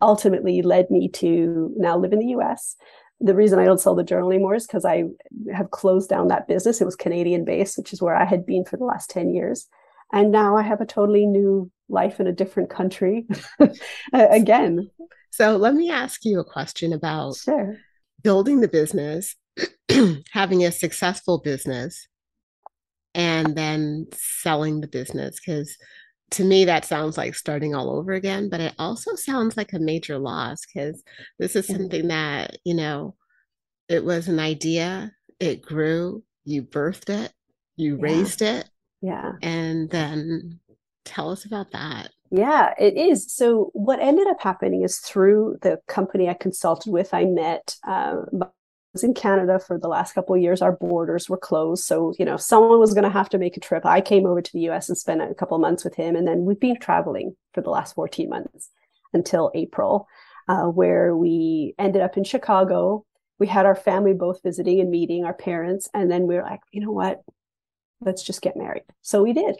ultimately 0.00 0.62
led 0.62 0.90
me 0.90 1.08
to 1.08 1.72
now 1.76 1.98
live 1.98 2.12
in 2.12 2.20
the 2.20 2.36
US. 2.38 2.76
The 3.20 3.34
reason 3.34 3.58
I 3.58 3.64
don't 3.64 3.80
sell 3.80 3.94
the 3.94 4.04
journal 4.04 4.30
anymore 4.30 4.54
is 4.54 4.66
because 4.66 4.84
I 4.84 5.04
have 5.52 5.70
closed 5.70 6.08
down 6.08 6.28
that 6.28 6.46
business. 6.46 6.80
It 6.80 6.84
was 6.84 6.96
Canadian 6.96 7.44
based, 7.44 7.76
which 7.76 7.92
is 7.92 8.00
where 8.00 8.14
I 8.14 8.24
had 8.24 8.46
been 8.46 8.64
for 8.64 8.76
the 8.76 8.84
last 8.84 9.10
10 9.10 9.30
years. 9.30 9.66
And 10.12 10.30
now 10.30 10.56
I 10.56 10.62
have 10.62 10.80
a 10.80 10.86
totally 10.86 11.26
new 11.26 11.70
life 11.88 12.20
in 12.20 12.26
a 12.26 12.32
different 12.32 12.70
country 12.70 13.26
again. 14.12 14.90
So 15.30 15.56
let 15.56 15.74
me 15.74 15.90
ask 15.90 16.24
you 16.24 16.40
a 16.40 16.44
question 16.44 16.92
about 16.92 17.36
sure. 17.36 17.76
building 18.22 18.60
the 18.60 18.68
business 18.68 19.36
having 20.32 20.64
a 20.64 20.72
successful 20.72 21.38
business 21.38 22.06
and 23.14 23.56
then 23.56 24.06
selling 24.12 24.80
the 24.80 24.86
business 24.86 25.38
because 25.40 25.76
to 26.30 26.44
me, 26.44 26.64
that 26.66 26.84
sounds 26.84 27.16
like 27.16 27.34
starting 27.34 27.74
all 27.74 27.90
over 27.90 28.12
again, 28.12 28.48
but 28.48 28.60
it 28.60 28.74
also 28.78 29.14
sounds 29.14 29.56
like 29.56 29.72
a 29.72 29.78
major 29.78 30.18
loss 30.18 30.60
because 30.66 31.02
this 31.38 31.56
is 31.56 31.66
something 31.66 32.08
that, 32.08 32.58
you 32.64 32.74
know, 32.74 33.14
it 33.88 34.04
was 34.04 34.28
an 34.28 34.38
idea, 34.38 35.12
it 35.40 35.62
grew, 35.62 36.22
you 36.44 36.62
birthed 36.62 37.08
it, 37.08 37.32
you 37.76 37.96
yeah. 37.96 38.02
raised 38.02 38.42
it. 38.42 38.68
Yeah. 39.00 39.32
And 39.42 39.88
then 39.88 40.60
tell 41.04 41.30
us 41.30 41.44
about 41.44 41.70
that. 41.72 42.10
Yeah, 42.30 42.74
it 42.78 42.96
is. 42.96 43.32
So, 43.32 43.70
what 43.72 44.00
ended 44.00 44.26
up 44.26 44.42
happening 44.42 44.82
is 44.82 44.98
through 44.98 45.58
the 45.62 45.80
company 45.88 46.28
I 46.28 46.34
consulted 46.34 46.90
with, 46.90 47.14
I 47.14 47.24
met 47.24 47.76
uh, 47.86 48.16
was 48.98 49.04
in 49.04 49.14
Canada 49.14 49.60
for 49.60 49.78
the 49.78 49.86
last 49.86 50.12
couple 50.12 50.34
of 50.34 50.42
years. 50.42 50.60
Our 50.60 50.72
borders 50.72 51.28
were 51.28 51.36
closed, 51.36 51.84
so 51.84 52.12
you 52.18 52.24
know 52.24 52.36
someone 52.36 52.80
was 52.80 52.94
going 52.94 53.04
to 53.04 53.10
have 53.10 53.28
to 53.30 53.38
make 53.38 53.56
a 53.56 53.60
trip. 53.60 53.86
I 53.86 54.00
came 54.00 54.26
over 54.26 54.42
to 54.42 54.52
the 54.52 54.62
U.S. 54.62 54.88
and 54.88 54.98
spent 54.98 55.22
a 55.22 55.34
couple 55.34 55.54
of 55.54 55.60
months 55.60 55.84
with 55.84 55.94
him, 55.94 56.16
and 56.16 56.26
then 56.26 56.44
we've 56.44 56.58
been 56.58 56.80
traveling 56.80 57.36
for 57.54 57.60
the 57.60 57.70
last 57.70 57.94
14 57.94 58.28
months 58.28 58.70
until 59.12 59.52
April, 59.54 60.08
uh, 60.48 60.64
where 60.64 61.16
we 61.16 61.74
ended 61.78 62.02
up 62.02 62.16
in 62.16 62.24
Chicago. 62.24 63.04
We 63.38 63.46
had 63.46 63.66
our 63.66 63.76
family 63.76 64.14
both 64.14 64.42
visiting 64.42 64.80
and 64.80 64.90
meeting 64.90 65.24
our 65.24 65.34
parents, 65.34 65.88
and 65.94 66.10
then 66.10 66.26
we 66.26 66.34
were 66.34 66.42
like, 66.42 66.60
you 66.72 66.80
know 66.80 66.90
what, 66.90 67.22
let's 68.00 68.24
just 68.24 68.42
get 68.42 68.56
married. 68.56 68.82
So 69.02 69.22
we 69.22 69.32
did. 69.32 69.56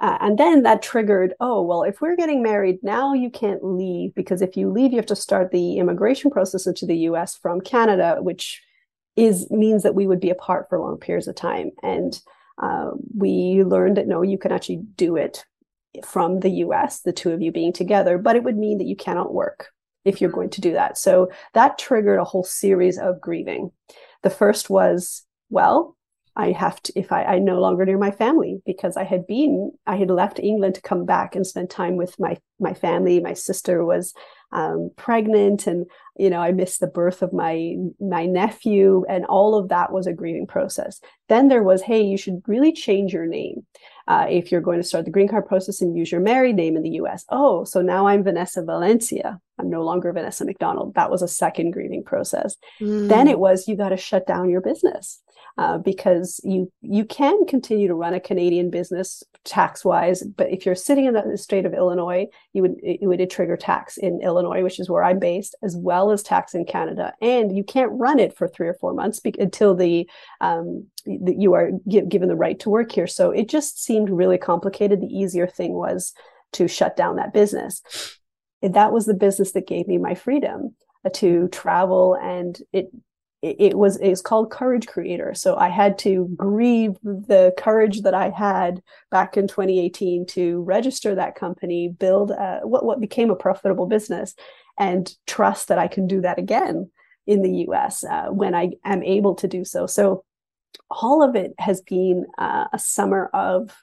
Uh, 0.00 0.18
and 0.20 0.36
then 0.36 0.64
that 0.64 0.82
triggered, 0.82 1.32
oh, 1.38 1.62
well, 1.62 1.84
if 1.84 2.00
we're 2.00 2.16
getting 2.16 2.42
married, 2.42 2.80
now 2.82 3.14
you 3.14 3.30
can't 3.30 3.62
leave 3.62 4.12
because 4.16 4.42
if 4.42 4.56
you 4.56 4.68
leave, 4.68 4.90
you 4.90 4.96
have 4.96 5.06
to 5.06 5.14
start 5.14 5.52
the 5.52 5.78
immigration 5.78 6.28
process 6.28 6.66
into 6.66 6.84
the 6.84 6.96
US 7.08 7.36
from 7.36 7.60
Canada, 7.60 8.16
which 8.20 8.60
is 9.16 9.50
means 9.50 9.82
that 9.82 9.94
we 9.94 10.06
would 10.06 10.20
be 10.20 10.30
apart 10.30 10.66
for 10.68 10.78
long 10.78 10.96
periods 10.96 11.28
of 11.28 11.34
time. 11.34 11.70
And 11.82 12.18
uh, 12.60 12.90
we 13.16 13.62
learned 13.64 13.96
that 13.96 14.06
no, 14.06 14.22
you 14.22 14.38
can 14.38 14.52
actually 14.52 14.82
do 14.96 15.16
it 15.16 15.44
from 16.04 16.40
the 16.40 16.50
US, 16.50 17.00
the 17.00 17.12
two 17.12 17.32
of 17.32 17.42
you 17.42 17.52
being 17.52 17.72
together, 17.72 18.18
but 18.18 18.36
it 18.36 18.44
would 18.44 18.56
mean 18.56 18.78
that 18.78 18.86
you 18.86 18.96
cannot 18.96 19.34
work 19.34 19.68
if 20.04 20.20
you're 20.20 20.30
going 20.30 20.50
to 20.50 20.60
do 20.60 20.72
that. 20.72 20.98
So 20.98 21.30
that 21.54 21.78
triggered 21.78 22.18
a 22.18 22.24
whole 22.24 22.44
series 22.44 22.98
of 22.98 23.20
grieving. 23.20 23.70
The 24.22 24.30
first 24.30 24.70
was, 24.70 25.24
well, 25.50 25.96
I 26.34 26.52
have 26.52 26.82
to, 26.84 26.98
if 26.98 27.12
I, 27.12 27.24
I 27.24 27.38
no 27.38 27.60
longer 27.60 27.84
near 27.84 27.98
my 27.98 28.10
family 28.10 28.62
because 28.64 28.96
I 28.96 29.04
had 29.04 29.26
been, 29.26 29.72
I 29.86 29.96
had 29.96 30.10
left 30.10 30.38
England 30.38 30.76
to 30.76 30.80
come 30.80 31.04
back 31.04 31.36
and 31.36 31.46
spend 31.46 31.68
time 31.68 31.96
with 31.96 32.18
my, 32.18 32.38
my 32.58 32.72
family. 32.72 33.20
My 33.20 33.34
sister 33.34 33.84
was 33.84 34.14
um, 34.52 34.90
pregnant 34.96 35.66
and, 35.66 35.86
you 36.16 36.30
know, 36.30 36.40
I 36.40 36.52
missed 36.52 36.80
the 36.80 36.86
birth 36.86 37.22
of 37.22 37.32
my, 37.32 37.76
my 38.00 38.26
nephew 38.26 39.04
and 39.08 39.24
all 39.26 39.54
of 39.54 39.68
that 39.68 39.92
was 39.92 40.06
a 40.06 40.12
grieving 40.12 40.46
process. 40.46 41.00
Then 41.28 41.48
there 41.48 41.62
was, 41.62 41.82
hey, 41.82 42.02
you 42.02 42.16
should 42.16 42.42
really 42.46 42.72
change 42.72 43.12
your 43.12 43.26
name. 43.26 43.66
Uh, 44.08 44.26
if 44.28 44.50
you're 44.50 44.60
going 44.60 44.80
to 44.80 44.86
start 44.86 45.04
the 45.04 45.12
green 45.12 45.28
card 45.28 45.46
process 45.46 45.80
and 45.80 45.96
use 45.96 46.10
your 46.10 46.20
married 46.20 46.56
name 46.56 46.76
in 46.76 46.82
the 46.82 46.90
US. 47.02 47.24
Oh, 47.28 47.62
so 47.62 47.82
now 47.82 48.08
I'm 48.08 48.24
Vanessa 48.24 48.60
Valencia. 48.62 49.40
I'm 49.60 49.70
no 49.70 49.84
longer 49.84 50.12
Vanessa 50.12 50.44
McDonald. 50.44 50.94
That 50.94 51.08
was 51.08 51.22
a 51.22 51.28
second 51.28 51.70
grieving 51.70 52.02
process. 52.02 52.56
Mm. 52.80 53.08
Then 53.08 53.28
it 53.28 53.38
was 53.38 53.68
you 53.68 53.76
got 53.76 53.90
to 53.90 53.96
shut 53.96 54.26
down 54.26 54.50
your 54.50 54.60
business 54.60 55.22
uh, 55.58 55.78
because 55.78 56.40
you 56.44 56.72
you 56.80 57.04
can 57.04 57.46
continue 57.46 57.88
to 57.88 57.94
run 57.94 58.14
a 58.14 58.20
Canadian 58.20 58.70
business 58.70 59.22
tax 59.44 59.84
wise, 59.84 60.22
but 60.22 60.50
if 60.50 60.64
you're 60.64 60.74
sitting 60.74 61.04
in 61.04 61.14
the 61.14 61.36
state 61.36 61.66
of 61.66 61.74
Illinois, 61.74 62.26
you 62.52 62.62
would 62.62 62.76
it 62.82 63.06
would 63.06 63.30
trigger 63.30 63.56
tax 63.56 63.96
in 63.96 64.20
Illinois, 64.22 64.62
which 64.62 64.80
is 64.80 64.88
where 64.88 65.04
I'm 65.04 65.18
based, 65.18 65.54
as 65.62 65.76
well 65.76 66.10
as 66.10 66.22
tax 66.22 66.54
in 66.54 66.64
Canada, 66.64 67.12
and 67.20 67.56
you 67.56 67.64
can't 67.64 67.92
run 67.92 68.18
it 68.18 68.36
for 68.36 68.48
three 68.48 68.68
or 68.68 68.74
four 68.74 68.94
months 68.94 69.20
be- 69.20 69.34
until 69.38 69.74
the 69.74 70.08
um, 70.40 70.86
you 71.04 71.54
are 71.54 71.70
given 71.86 72.28
the 72.28 72.36
right 72.36 72.58
to 72.60 72.70
work 72.70 72.92
here. 72.92 73.06
So 73.06 73.30
it 73.30 73.48
just 73.48 73.82
seemed 73.82 74.10
really 74.10 74.38
complicated. 74.38 75.00
The 75.00 75.06
easier 75.06 75.46
thing 75.46 75.72
was 75.72 76.12
to 76.52 76.68
shut 76.68 76.96
down 76.96 77.16
that 77.16 77.32
business. 77.32 77.82
That 78.62 78.92
was 78.92 79.06
the 79.06 79.14
business 79.14 79.52
that 79.52 79.66
gave 79.66 79.88
me 79.88 79.98
my 79.98 80.14
freedom 80.14 80.76
uh, 81.04 81.10
to 81.14 81.48
travel 81.48 82.14
and 82.14 82.58
it 82.72 82.90
it, 83.42 83.76
was 83.76 83.96
it's 83.96 84.20
called 84.20 84.50
courage 84.50 84.86
creator. 84.86 85.34
So 85.34 85.56
i 85.56 85.68
had 85.68 85.98
to 85.98 86.28
grieve 86.36 86.96
the 87.02 87.52
courage 87.58 88.02
that 88.02 88.14
i 88.14 88.30
had 88.30 88.82
back 89.10 89.36
in 89.36 89.48
2018 89.48 90.26
to 90.26 90.62
register 90.62 91.14
that 91.14 91.34
company 91.34 91.88
build 91.88 92.30
a, 92.30 92.60
what, 92.62 92.84
what 92.84 93.00
became 93.00 93.30
a 93.30 93.36
profitable 93.36 93.86
business 93.86 94.34
and 94.78 95.14
trust 95.26 95.68
that 95.68 95.78
i 95.78 95.88
can 95.88 96.06
do 96.06 96.20
that 96.20 96.38
again 96.38 96.90
in 97.26 97.42
the 97.42 97.50
us 97.50 98.04
uh, 98.04 98.26
when 98.28 98.54
i 98.54 98.70
am 98.84 99.02
able 99.02 99.34
to 99.34 99.48
do 99.48 99.64
so. 99.64 99.86
So 99.86 100.24
all 100.90 101.22
of 101.22 101.36
it 101.36 101.52
has 101.58 101.80
been 101.82 102.26
uh, 102.38 102.66
a 102.72 102.78
summer 102.78 103.28
of 103.34 103.74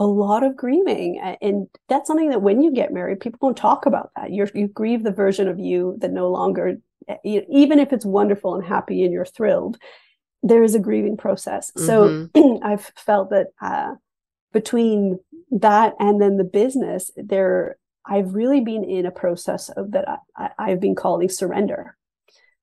a 0.00 0.06
lot 0.06 0.42
of 0.42 0.56
grieving 0.56 1.20
and 1.40 1.68
that's 1.88 2.08
something 2.08 2.30
that 2.30 2.42
when 2.42 2.62
you 2.62 2.72
get 2.72 2.92
married 2.92 3.20
people 3.20 3.38
don't 3.40 3.56
talk 3.56 3.86
about 3.86 4.10
that. 4.16 4.32
You 4.32 4.48
you 4.54 4.66
grieve 4.66 5.04
the 5.04 5.12
version 5.12 5.46
of 5.46 5.60
you 5.60 5.96
that 5.98 6.10
no 6.10 6.30
longer 6.30 6.78
even 7.24 7.78
if 7.78 7.92
it's 7.92 8.04
wonderful 8.04 8.54
and 8.54 8.64
happy 8.64 9.04
and 9.04 9.12
you're 9.12 9.24
thrilled, 9.24 9.78
there 10.42 10.62
is 10.62 10.74
a 10.74 10.80
grieving 10.80 11.16
process. 11.16 11.72
Mm-hmm. 11.76 12.26
So 12.34 12.60
I've 12.62 12.92
felt 12.96 13.30
that 13.30 13.48
uh, 13.60 13.94
between 14.52 15.18
that 15.50 15.94
and 15.98 16.20
then 16.20 16.36
the 16.36 16.44
business, 16.44 17.10
there 17.16 17.76
I've 18.06 18.34
really 18.34 18.60
been 18.60 18.84
in 18.84 19.06
a 19.06 19.10
process 19.10 19.70
of 19.70 19.92
that 19.92 20.20
I, 20.36 20.68
have 20.68 20.80
been 20.80 20.94
calling 20.94 21.28
surrender, 21.28 21.96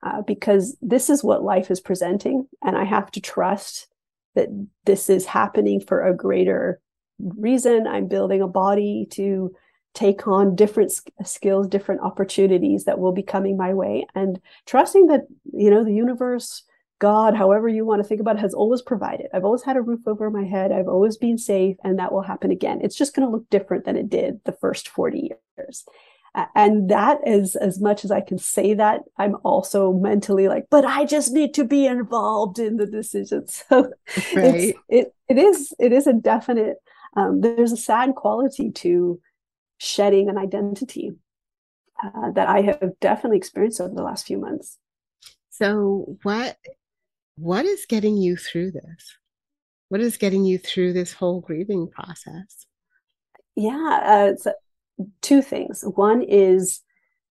uh, 0.03 0.21
because 0.21 0.77
this 0.81 1.10
is 1.10 1.24
what 1.24 1.43
life 1.43 1.71
is 1.71 1.79
presenting, 1.79 2.48
and 2.63 2.77
I 2.77 2.83
have 2.83 3.10
to 3.12 3.21
trust 3.21 3.88
that 4.36 4.50
this 4.86 5.10
is 5.10 5.25
happening 5.25 5.81
for 5.81 6.05
a 6.05 6.15
greater 6.15 6.79
reason. 7.19 7.88
I'm 7.88 8.07
building 8.07 8.41
a 8.41 8.48
body 8.48 9.07
to 9.12 9.53
take 9.93 10.27
on 10.27 10.55
different 10.55 10.93
skills, 11.24 11.67
different 11.67 12.01
opportunities 12.01 12.86
that 12.86 13.00
will 13.00 13.12
be 13.12 13.24
coming 13.24 13.57
my 13.57 13.74
way, 13.74 14.05
and 14.15 14.39
trusting 14.65 15.07
that, 15.07 15.21
you 15.53 15.69
know, 15.69 15.83
the 15.83 15.93
universe, 15.93 16.63
God, 17.00 17.36
however 17.36 17.67
you 17.67 17.86
want 17.86 18.01
to 18.01 18.07
think 18.07 18.21
about 18.21 18.38
it, 18.38 18.41
has 18.41 18.53
always 18.53 18.81
provided. 18.81 19.27
I've 19.33 19.43
always 19.45 19.63
had 19.63 19.75
a 19.75 19.81
roof 19.81 20.01
over 20.07 20.29
my 20.29 20.43
head. 20.43 20.71
I've 20.71 20.88
always 20.88 21.17
been 21.17 21.38
safe, 21.38 21.75
and 21.83 22.00
that 22.00 22.12
will 22.12 22.21
happen 22.21 22.51
again. 22.51 22.79
It's 22.81 22.95
just 22.95 23.15
going 23.15 23.27
to 23.27 23.31
look 23.31 23.50
different 23.50 23.86
than 23.86 23.98
it 23.98 24.10
did 24.10 24.39
the 24.45 24.51
first 24.53 24.88
40 24.88 25.31
years. 25.57 25.86
And 26.55 26.89
that 26.89 27.19
is 27.25 27.57
as 27.57 27.81
much 27.81 28.05
as 28.05 28.12
I 28.12 28.21
can 28.21 28.38
say 28.38 28.74
that, 28.75 29.01
I'm 29.17 29.36
also 29.43 29.91
mentally 29.91 30.48
like, 30.48 30.67
but 30.69 30.86
I 30.86 31.03
just 31.03 31.33
need 31.33 31.53
to 31.55 31.65
be 31.65 31.86
involved 31.86 32.57
in 32.57 32.77
the 32.77 32.86
decision. 32.86 33.45
So 33.69 33.91
right. 34.36 34.75
it, 34.88 35.13
it 35.27 35.38
is, 35.38 35.74
it 35.79 35.91
is 35.91 36.07
a 36.07 36.13
definite, 36.13 36.77
um, 37.17 37.41
there's 37.41 37.71
a 37.71 37.77
sad 37.77 38.15
quality 38.15 38.71
to 38.71 39.19
shedding 39.82 40.30
an 40.30 40.38
identity 40.38 41.12
uh, 42.04 42.30
that 42.32 42.48
I 42.48 42.62
have 42.62 43.00
definitely 43.00 43.38
experienced 43.38 43.82
over 43.82 43.94
the 43.96 44.04
last 44.04 44.28
few 44.28 44.38
months. 44.38 44.78
So, 45.50 46.18
what 46.22 46.56
what 47.36 47.66
is 47.66 47.88
getting 47.88 48.18
you 48.18 48.38
through 48.38 48.72
this? 48.72 49.18
What 49.90 50.00
is 50.00 50.18
getting 50.18 50.46
you 50.46 50.60
through 50.60 50.94
this 50.94 51.14
whole 51.14 51.42
grieving 51.42 51.90
process? 51.90 52.68
Yeah, 53.56 54.00
uh, 54.04 54.32
it's, 54.34 54.46
uh, 54.46 54.52
two 55.22 55.42
things. 55.42 55.84
One 55.84 56.22
is 56.22 56.82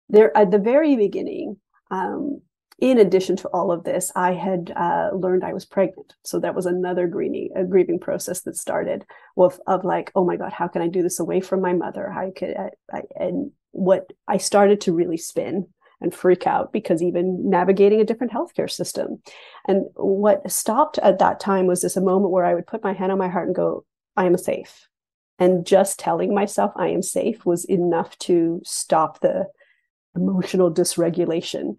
there 0.09 0.37
at 0.37 0.51
the 0.51 0.59
very 0.59 0.97
beginning. 0.97 1.57
Um, 1.93 2.43
in 2.81 2.99
addition 2.99 3.37
to 3.37 3.49
all 3.49 3.71
of 3.71 3.85
this, 3.85 4.11
I 4.17 4.33
had 4.33 4.73
uh, 4.75 5.11
learned 5.13 5.45
I 5.45 5.53
was 5.53 5.65
pregnant. 5.65 6.15
So 6.25 6.41
that 6.41 6.55
was 6.55 6.67
another 6.67 7.07
grieving, 7.07 7.51
a 7.55 7.65
grieving 7.65 7.99
process 7.99 8.41
that 8.43 8.57
started 8.57 9.05
with, 9.37 9.61
of 9.67 9.85
like, 9.85 10.11
oh 10.15 10.25
my 10.25 10.37
God, 10.37 10.53
how 10.53 10.69
can 10.69 10.83
I 10.83 10.89
do 10.89 11.03
this 11.03 11.21
away 11.21 11.41
from 11.41 11.61
my 11.61 11.73
mother? 11.73 12.11
How 12.11 12.31
could 12.35 12.57
I, 12.57 12.71
I, 12.93 13.03
and 13.17 13.53
what 13.73 14.11
I 14.27 14.39
started 14.39 14.81
to 14.83 14.95
really 14.95 15.19
spin 15.19 15.67
and 16.01 16.15
freak 16.15 16.47
out 16.47 16.73
because 16.73 17.03
even 17.03 17.51
navigating 17.51 18.01
a 18.01 18.05
different 18.05 18.33
healthcare 18.33 18.71
system. 18.71 19.23
And 19.69 19.85
what 19.95 20.51
stopped 20.51 20.99
at 20.99 21.19
that 21.19 21.41
time 21.41 21.67
was 21.67 21.83
this 21.83 21.97
a 21.97 22.01
moment 22.01 22.33
where 22.33 22.47
I 22.47 22.55
would 22.55 22.67
put 22.67 22.83
my 22.83 22.95
hand 22.95 23.13
on 23.13 23.19
my 23.19 23.29
heart 23.29 23.47
and 23.47 23.55
go, 23.55 23.85
I 24.17 24.25
am 24.25 24.37
safe. 24.39 24.89
And 25.39 25.67
just 25.67 25.99
telling 25.99 26.35
myself 26.35 26.73
I 26.77 26.89
am 26.89 27.03
safe 27.03 27.45
was 27.45 27.65
enough 27.67 28.17
to 28.21 28.61
stop 28.65 29.21
the 29.21 29.47
emotional 30.17 30.73
dysregulation 30.73 31.77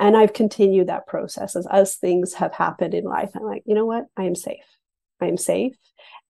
and 0.00 0.16
I've 0.16 0.32
continued 0.32 0.88
that 0.88 1.06
process 1.06 1.56
as, 1.56 1.66
as 1.70 1.96
things 1.96 2.34
have 2.34 2.54
happened 2.54 2.94
in 2.94 3.04
life. 3.04 3.30
I'm 3.34 3.42
like, 3.42 3.62
you 3.66 3.74
know 3.74 3.86
what? 3.86 4.06
I 4.16 4.24
am 4.24 4.34
safe. 4.34 4.64
I 5.20 5.26
am 5.26 5.36
safe. 5.36 5.74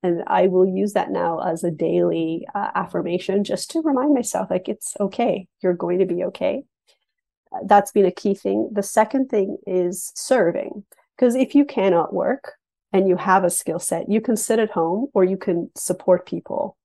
And 0.02 0.22
I 0.26 0.46
will 0.46 0.66
use 0.66 0.92
that 0.92 1.10
now 1.10 1.40
as 1.40 1.64
a 1.64 1.70
daily 1.70 2.46
uh, 2.54 2.70
affirmation 2.74 3.44
just 3.44 3.70
to 3.70 3.82
remind 3.82 4.14
myself, 4.14 4.50
like, 4.50 4.68
it's 4.68 4.94
okay. 5.00 5.48
You're 5.62 5.74
going 5.74 5.98
to 6.00 6.06
be 6.06 6.24
okay. 6.24 6.64
Uh, 7.52 7.60
that's 7.66 7.92
been 7.92 8.06
a 8.06 8.10
key 8.10 8.34
thing. 8.34 8.70
The 8.72 8.82
second 8.82 9.28
thing 9.28 9.56
is 9.66 10.12
serving. 10.14 10.84
Because 11.16 11.34
if 11.34 11.54
you 11.54 11.64
cannot 11.64 12.12
work 12.12 12.52
and 12.92 13.08
you 13.08 13.16
have 13.16 13.42
a 13.42 13.50
skill 13.50 13.78
set, 13.78 14.10
you 14.10 14.20
can 14.20 14.36
sit 14.36 14.58
at 14.58 14.70
home 14.70 15.08
or 15.14 15.24
you 15.24 15.36
can 15.36 15.70
support 15.74 16.26
people 16.26 16.76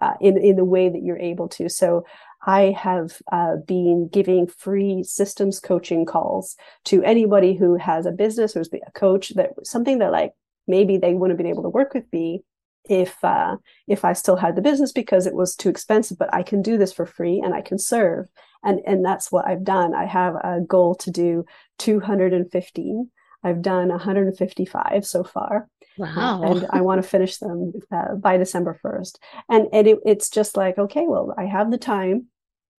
uh, 0.00 0.14
in, 0.20 0.36
in 0.36 0.56
the 0.56 0.64
way 0.64 0.88
that 0.88 1.02
you're 1.02 1.18
able 1.18 1.48
to. 1.48 1.68
So 1.68 2.04
I 2.48 2.74
have 2.78 3.20
uh, 3.30 3.56
been 3.66 4.08
giving 4.08 4.46
free 4.46 5.02
systems 5.04 5.60
coaching 5.60 6.06
calls 6.06 6.56
to 6.86 7.04
anybody 7.04 7.54
who 7.54 7.76
has 7.76 8.06
a 8.06 8.10
business 8.10 8.56
or 8.56 8.60
is 8.60 8.70
a 8.72 8.90
coach 8.92 9.34
that 9.34 9.50
something 9.64 9.98
that 9.98 10.12
like 10.12 10.32
maybe 10.66 10.96
they 10.96 11.12
wouldn't 11.12 11.38
have 11.38 11.44
been 11.44 11.52
able 11.52 11.64
to 11.64 11.68
work 11.68 11.92
with 11.92 12.10
me 12.10 12.42
if 12.88 13.22
uh, 13.22 13.56
if 13.86 14.02
I 14.02 14.14
still 14.14 14.36
had 14.36 14.56
the 14.56 14.62
business 14.62 14.92
because 14.92 15.26
it 15.26 15.34
was 15.34 15.54
too 15.54 15.68
expensive, 15.68 16.16
but 16.16 16.32
I 16.32 16.42
can 16.42 16.62
do 16.62 16.78
this 16.78 16.90
for 16.90 17.04
free 17.04 17.38
and 17.38 17.52
I 17.52 17.60
can 17.60 17.78
serve. 17.78 18.28
And 18.64 18.80
and 18.86 19.04
that's 19.04 19.30
what 19.30 19.46
I've 19.46 19.62
done. 19.62 19.94
I 19.94 20.06
have 20.06 20.34
a 20.36 20.60
goal 20.66 20.94
to 20.94 21.10
do 21.10 21.44
215. 21.76 23.10
I've 23.44 23.60
done 23.60 23.90
155 23.90 25.04
so 25.04 25.22
far. 25.22 25.68
Wow. 25.98 26.42
Uh, 26.42 26.50
and 26.50 26.66
I 26.70 26.80
want 26.80 27.02
to 27.02 27.08
finish 27.08 27.36
them 27.36 27.74
uh, 27.92 28.14
by 28.14 28.38
December 28.38 28.80
1st. 28.82 29.18
And 29.50 29.68
and 29.70 29.86
it, 29.86 29.98
it's 30.06 30.30
just 30.30 30.56
like, 30.56 30.78
okay, 30.78 31.04
well, 31.06 31.34
I 31.36 31.44
have 31.44 31.70
the 31.70 31.76
time. 31.76 32.28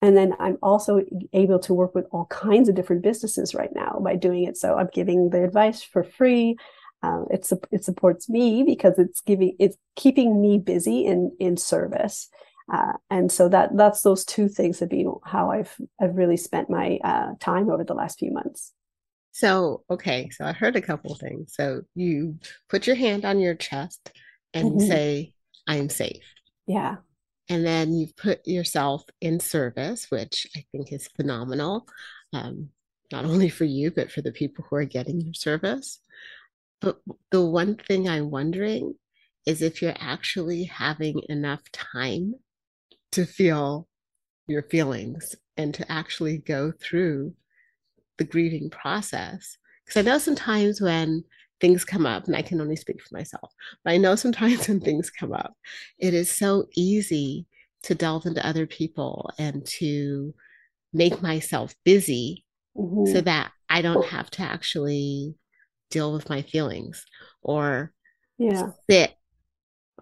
And 0.01 0.15
then 0.15 0.33
I'm 0.39 0.57
also 0.63 1.01
able 1.33 1.59
to 1.59 1.73
work 1.73 1.93
with 1.93 2.05
all 2.11 2.25
kinds 2.27 2.69
of 2.69 2.75
different 2.75 3.01
businesses 3.01 3.53
right 3.53 3.73
now 3.73 3.99
by 4.01 4.15
doing 4.15 4.45
it. 4.45 4.57
So 4.57 4.75
I'm 4.75 4.89
giving 4.93 5.29
the 5.29 5.43
advice 5.43 5.83
for 5.83 6.03
free. 6.03 6.55
Um, 7.03 7.27
it, 7.29 7.47
it 7.71 7.83
supports 7.83 8.29
me 8.29 8.63
because 8.63 8.97
it's 8.97 9.21
giving 9.21 9.55
it's 9.59 9.77
keeping 9.95 10.41
me 10.41 10.57
busy 10.57 11.05
in 11.05 11.35
in 11.39 11.57
service. 11.57 12.29
Uh, 12.71 12.93
and 13.09 13.31
so 13.31 13.49
that 13.49 13.75
that's 13.75 14.01
those 14.01 14.23
two 14.23 14.47
things 14.47 14.79
have 14.79 14.89
been 14.89 15.13
how 15.25 15.51
I've 15.51 15.75
I've 15.99 16.15
really 16.15 16.37
spent 16.37 16.69
my 16.69 16.99
uh, 17.03 17.31
time 17.39 17.69
over 17.69 17.83
the 17.83 17.93
last 17.93 18.19
few 18.19 18.31
months. 18.31 18.73
So 19.31 19.83
okay, 19.89 20.29
so 20.29 20.45
I 20.45 20.53
heard 20.53 20.75
a 20.75 20.81
couple 20.81 21.15
things. 21.15 21.53
So 21.53 21.81
you 21.95 22.39
put 22.69 22.87
your 22.87 22.95
hand 22.95 23.25
on 23.25 23.39
your 23.39 23.55
chest 23.55 24.11
and 24.53 24.71
mm-hmm. 24.71 24.87
say, 24.87 25.33
"I'm 25.67 25.89
safe." 25.89 26.23
Yeah. 26.67 26.97
And 27.49 27.65
then 27.65 27.93
you 27.93 28.07
put 28.15 28.47
yourself 28.47 29.03
in 29.21 29.39
service, 29.39 30.07
which 30.09 30.47
I 30.55 30.65
think 30.71 30.93
is 30.93 31.09
phenomenal, 31.15 31.87
um, 32.31 32.69
not 33.11 33.25
only 33.25 33.49
for 33.49 33.65
you 33.65 33.91
but 33.91 34.11
for 34.11 34.21
the 34.21 34.31
people 34.31 34.65
who 34.69 34.75
are 34.75 34.85
getting 34.85 35.19
your 35.19 35.33
service. 35.33 35.99
But 36.81 36.99
the 37.31 37.43
one 37.43 37.75
thing 37.75 38.07
I'm 38.07 38.29
wondering 38.29 38.95
is 39.45 39.61
if 39.61 39.81
you're 39.81 39.97
actually 39.99 40.63
having 40.65 41.21
enough 41.27 41.61
time 41.71 42.35
to 43.11 43.25
feel 43.25 43.87
your 44.47 44.63
feelings 44.63 45.35
and 45.57 45.73
to 45.73 45.91
actually 45.91 46.37
go 46.37 46.71
through 46.71 47.33
the 48.17 48.23
grieving 48.23 48.69
process. 48.69 49.57
Because 49.85 49.99
I 49.99 50.09
know 50.09 50.17
sometimes 50.19 50.79
when 50.79 51.23
things 51.61 51.85
come 51.85 52.05
up, 52.05 52.25
and 52.25 52.35
I 52.35 52.41
can 52.41 52.61
only 52.61 52.75
speak 52.75 53.01
for 53.01 53.15
myself, 53.15 53.51
but 53.83 53.91
I 53.91 53.97
know 53.97 54.15
sometimes 54.15 54.67
when 54.67 54.79
things 54.79 55.09
come 55.09 55.33
up, 55.33 55.53
it 55.97 56.13
is 56.13 56.31
so 56.31 56.67
easy 56.75 57.45
to 57.83 57.95
delve 57.95 58.25
into 58.25 58.45
other 58.45 58.67
people 58.67 59.31
and 59.37 59.65
to 59.65 60.33
make 60.93 61.21
myself 61.21 61.73
busy 61.85 62.45
mm-hmm. 62.77 63.11
so 63.13 63.21
that 63.21 63.51
I 63.69 63.81
don't 63.81 64.05
have 64.07 64.29
to 64.31 64.41
actually 64.41 65.35
deal 65.89 66.13
with 66.13 66.29
my 66.29 66.41
feelings 66.41 67.05
or 67.41 67.93
yeah. 68.37 68.71
sit 68.89 69.13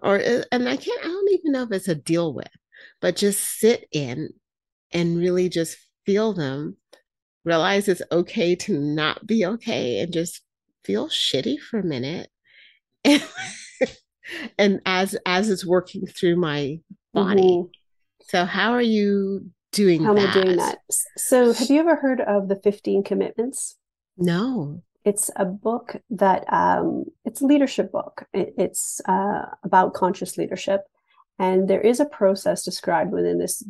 or 0.02 0.16
and 0.52 0.68
I 0.68 0.76
can't 0.76 1.04
I 1.04 1.08
don't 1.08 1.32
even 1.32 1.52
know 1.52 1.62
if 1.64 1.72
it's 1.72 1.88
a 1.88 1.94
deal 1.94 2.32
with 2.32 2.48
but 3.00 3.16
just 3.16 3.58
sit 3.58 3.86
in 3.92 4.30
and 4.92 5.18
really 5.18 5.48
just 5.48 5.76
feel 6.06 6.32
them 6.32 6.76
realize 7.44 7.88
it's 7.88 8.02
okay 8.12 8.54
to 8.54 8.78
not 8.78 9.26
be 9.26 9.44
okay 9.44 10.00
and 10.00 10.12
just 10.12 10.42
feel 10.88 11.08
shitty 11.08 11.60
for 11.60 11.78
a 11.78 11.84
minute. 11.84 12.30
And, 13.04 13.22
and 14.58 14.80
as 14.86 15.16
as 15.26 15.50
it's 15.50 15.66
working 15.66 16.06
through 16.06 16.36
my 16.36 16.80
body. 17.12 17.42
Mm-hmm. 17.42 17.70
so 18.22 18.44
how 18.46 18.72
are 18.72 18.82
you 18.82 19.50
doing 19.72 20.02
how 20.02 20.14
that? 20.14 20.22
am 20.22 20.28
i 20.28 20.42
doing 20.42 20.56
that? 20.56 20.78
So 21.16 21.52
have 21.52 21.70
you 21.70 21.78
ever 21.80 21.96
heard 21.96 22.22
of 22.22 22.48
the 22.48 22.56
15 22.56 23.04
commitments? 23.04 23.76
No. 24.16 24.82
It's 25.04 25.30
a 25.36 25.44
book 25.44 25.96
that 26.10 26.50
um, 26.52 27.04
it's 27.24 27.42
a 27.42 27.46
leadership 27.46 27.92
book. 27.92 28.26
It, 28.32 28.54
it's 28.56 29.00
uh, 29.06 29.42
about 29.62 29.94
conscious 29.94 30.36
leadership. 30.38 30.82
And 31.38 31.68
there 31.68 31.80
is 31.80 32.00
a 32.00 32.04
process 32.06 32.64
described 32.64 33.12
within 33.12 33.38
this 33.38 33.62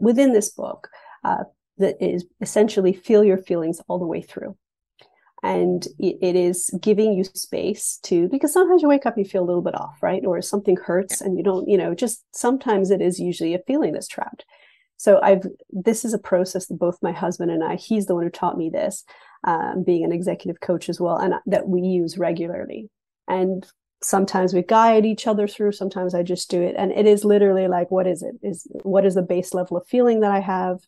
within 0.00 0.32
this 0.34 0.50
book 0.50 0.88
uh, 1.24 1.44
that 1.78 1.96
is 2.04 2.26
essentially 2.40 2.92
feel 2.92 3.24
your 3.24 3.38
feelings 3.38 3.80
all 3.88 3.98
the 3.98 4.06
way 4.06 4.22
through. 4.22 4.56
And 5.42 5.84
it 5.98 6.36
is 6.36 6.70
giving 6.80 7.14
you 7.14 7.24
space 7.24 7.98
to, 8.04 8.28
because 8.28 8.52
sometimes 8.52 8.80
you 8.80 8.88
wake 8.88 9.06
up, 9.06 9.18
you 9.18 9.24
feel 9.24 9.42
a 9.42 9.44
little 9.44 9.62
bit 9.62 9.74
off, 9.74 10.00
right? 10.00 10.24
Or 10.24 10.40
something 10.40 10.76
hurts 10.76 11.20
and 11.20 11.36
you 11.36 11.42
don't, 11.42 11.68
you 11.68 11.76
know, 11.76 11.94
just 11.94 12.24
sometimes 12.32 12.92
it 12.92 13.00
is 13.00 13.18
usually 13.18 13.52
a 13.52 13.62
feeling 13.66 13.92
that's 13.92 14.06
trapped. 14.06 14.44
So 14.98 15.20
I've, 15.20 15.42
this 15.70 16.04
is 16.04 16.14
a 16.14 16.18
process 16.18 16.66
that 16.66 16.78
both 16.78 16.96
my 17.02 17.10
husband 17.10 17.50
and 17.50 17.64
I, 17.64 17.74
he's 17.74 18.06
the 18.06 18.14
one 18.14 18.22
who 18.22 18.30
taught 18.30 18.56
me 18.56 18.70
this, 18.70 19.02
um, 19.42 19.82
being 19.84 20.04
an 20.04 20.12
executive 20.12 20.60
coach 20.60 20.88
as 20.88 21.00
well, 21.00 21.16
and 21.16 21.34
that 21.46 21.66
we 21.66 21.80
use 21.80 22.18
regularly. 22.18 22.88
And 23.26 23.66
sometimes 24.04 24.52
we 24.52 24.62
guide 24.62 25.06
each 25.06 25.26
other 25.26 25.46
through 25.46 25.72
sometimes 25.72 26.14
i 26.14 26.22
just 26.22 26.50
do 26.50 26.60
it 26.60 26.74
and 26.76 26.92
it 26.92 27.06
is 27.06 27.24
literally 27.24 27.68
like 27.68 27.90
what 27.90 28.06
is 28.06 28.22
it 28.22 28.34
is 28.42 28.66
what 28.82 29.06
is 29.06 29.14
the 29.14 29.22
base 29.22 29.54
level 29.54 29.76
of 29.76 29.86
feeling 29.86 30.20
that 30.20 30.32
i 30.32 30.40
have 30.40 30.80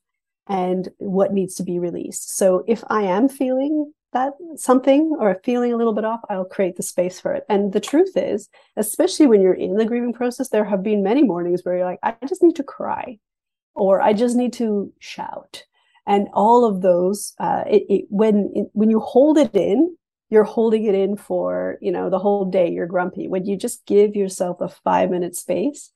and 0.48 0.88
what 0.98 1.32
needs 1.32 1.54
to 1.54 1.62
be 1.62 1.78
released 1.78 2.36
so 2.36 2.64
if 2.66 2.82
i 2.88 3.02
am 3.02 3.28
feeling 3.28 3.92
that 4.14 4.32
something 4.56 5.14
or 5.18 5.30
a 5.30 5.40
feeling 5.40 5.72
a 5.72 5.76
little 5.76 5.92
bit 5.92 6.04
off 6.04 6.20
i'll 6.30 6.44
create 6.44 6.76
the 6.76 6.82
space 6.82 7.20
for 7.20 7.32
it. 7.34 7.44
And 7.48 7.72
the 7.72 7.80
truth 7.80 8.16
is 8.16 8.48
especially 8.76 9.26
when 9.26 9.42
you're 9.42 9.52
in 9.52 9.76
the 9.76 9.84
grieving 9.84 10.14
process 10.14 10.48
there 10.48 10.64
have 10.64 10.82
been 10.82 11.02
many 11.02 11.22
mornings 11.22 11.62
where 11.62 11.76
you're 11.76 11.84
like 11.84 12.00
i 12.02 12.14
just 12.26 12.42
need 12.42 12.56
to 12.56 12.62
cry 12.62 13.18
or 13.74 14.00
i 14.00 14.12
just 14.12 14.36
need 14.36 14.52
to 14.54 14.92
shout. 14.98 15.64
And 16.06 16.28
all 16.34 16.64
of 16.64 16.82
those 16.82 17.34
uh, 17.38 17.64
it, 17.66 17.84
it, 17.88 18.04
when 18.08 18.50
it, 18.54 18.66
when 18.72 18.90
you 18.90 19.00
hold 19.00 19.36
it 19.38 19.54
in 19.54 19.96
you're 20.30 20.44
holding 20.44 20.84
it 20.84 20.94
in 20.94 21.16
for 21.16 21.78
you 21.82 21.92
know 21.92 22.08
the 22.08 22.18
whole 22.18 22.44
day 22.44 22.70
you're 22.70 22.86
grumpy. 22.86 23.28
When 23.28 23.44
you 23.44 23.56
just 23.56 23.84
give 23.86 24.16
yourself 24.16 24.60
a 24.60 24.68
five 24.68 25.10
minute 25.10 25.36
space 25.36 25.90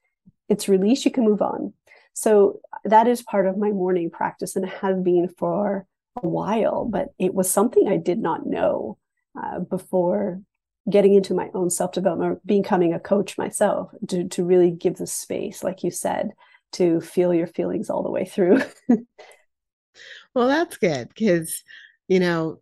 it's 0.49 0.69
released 0.69 1.05
you 1.05 1.11
can 1.11 1.25
move 1.25 1.43
on. 1.43 1.73
So 2.15 2.61
that 2.85 3.07
is 3.07 3.23
part 3.23 3.47
of 3.47 3.57
my 3.57 3.71
morning 3.71 4.11
practice 4.11 4.57
and 4.57 4.69
has 4.69 4.99
been 5.01 5.29
for 5.39 5.87
a 6.23 6.29
while 6.29 6.85
but 6.85 7.09
it 7.19 7.35
was 7.35 7.51
something 7.51 7.89
i 7.89 7.97
did 7.97 8.19
not 8.19 8.47
know 8.47 8.99
uh, 9.41 9.59
before 9.61 10.41
getting 10.91 11.15
into 11.15 11.35
my 11.35 11.51
own 11.55 11.71
self-development 11.71 12.47
becoming 12.47 12.95
a 12.95 13.01
coach 13.01 13.37
myself 13.37 13.91
to, 14.09 14.27
to 14.29 14.45
really 14.45 14.71
give 14.71 14.97
the 14.97 15.07
space 15.07 15.63
like 15.63 15.83
you 15.83 15.91
said 15.91 16.31
to 16.73 17.01
feel 17.01 17.33
your 17.33 17.47
feelings 17.47 17.91
all 17.91 18.03
the 18.03 18.11
way 18.11 18.25
through 18.25 18.61
well 20.35 20.49
that's 20.49 20.77
good 20.77 21.09
because 21.09 21.63
you 22.09 22.21
know 22.21 22.61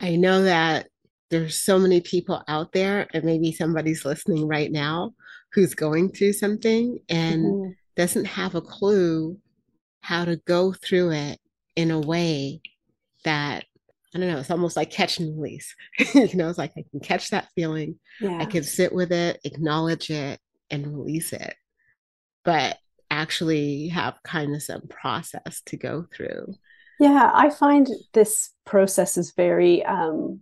i 0.00 0.16
know 0.16 0.42
that 0.42 0.88
there's 1.30 1.60
so 1.60 1.78
many 1.78 2.00
people 2.00 2.42
out 2.46 2.72
there 2.72 3.08
and 3.12 3.24
maybe 3.24 3.52
somebody's 3.52 4.04
listening 4.04 4.46
right 4.46 4.70
now 4.70 5.12
who's 5.52 5.74
going 5.74 6.10
through 6.10 6.32
something 6.32 6.98
and 7.08 7.44
mm-hmm. 7.44 7.70
doesn't 7.96 8.26
have 8.26 8.54
a 8.54 8.60
clue 8.60 9.36
how 10.00 10.24
to 10.24 10.36
go 10.46 10.72
through 10.72 11.10
it 11.10 11.40
in 11.74 11.90
a 11.90 12.00
way 12.00 12.60
that 13.26 13.64
I 14.14 14.18
don't 14.18 14.28
know, 14.28 14.38
it's 14.38 14.50
almost 14.50 14.76
like 14.76 14.90
catch 14.90 15.18
and 15.18 15.36
release. 15.36 15.74
you 16.14 16.34
know, 16.36 16.48
it's 16.48 16.58
like 16.58 16.72
I 16.78 16.84
can 16.90 17.00
catch 17.00 17.30
that 17.30 17.48
feeling, 17.54 17.98
yeah. 18.20 18.38
I 18.38 18.46
can 18.46 18.62
sit 18.62 18.94
with 18.94 19.12
it, 19.12 19.40
acknowledge 19.44 20.08
it, 20.10 20.40
and 20.70 20.96
release 20.96 21.34
it. 21.34 21.54
But 22.44 22.78
actually 23.10 23.88
have 23.88 24.22
kind 24.24 24.54
of 24.54 24.62
some 24.62 24.88
process 24.88 25.60
to 25.66 25.76
go 25.76 26.06
through. 26.14 26.54
Yeah, 26.98 27.30
I 27.34 27.50
find 27.50 27.88
this 28.14 28.50
process 28.64 29.18
is 29.18 29.32
very 29.36 29.84
um 29.84 30.40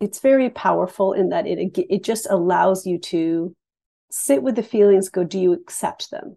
it's 0.00 0.20
very 0.20 0.50
powerful 0.50 1.12
in 1.12 1.28
that 1.30 1.46
it 1.46 1.76
it 1.76 2.04
just 2.04 2.26
allows 2.30 2.86
you 2.86 2.98
to 2.98 3.54
sit 4.10 4.42
with 4.42 4.56
the 4.56 4.62
feelings 4.62 5.08
go 5.08 5.24
do 5.24 5.40
you 5.40 5.52
accept 5.52 6.10
them 6.10 6.36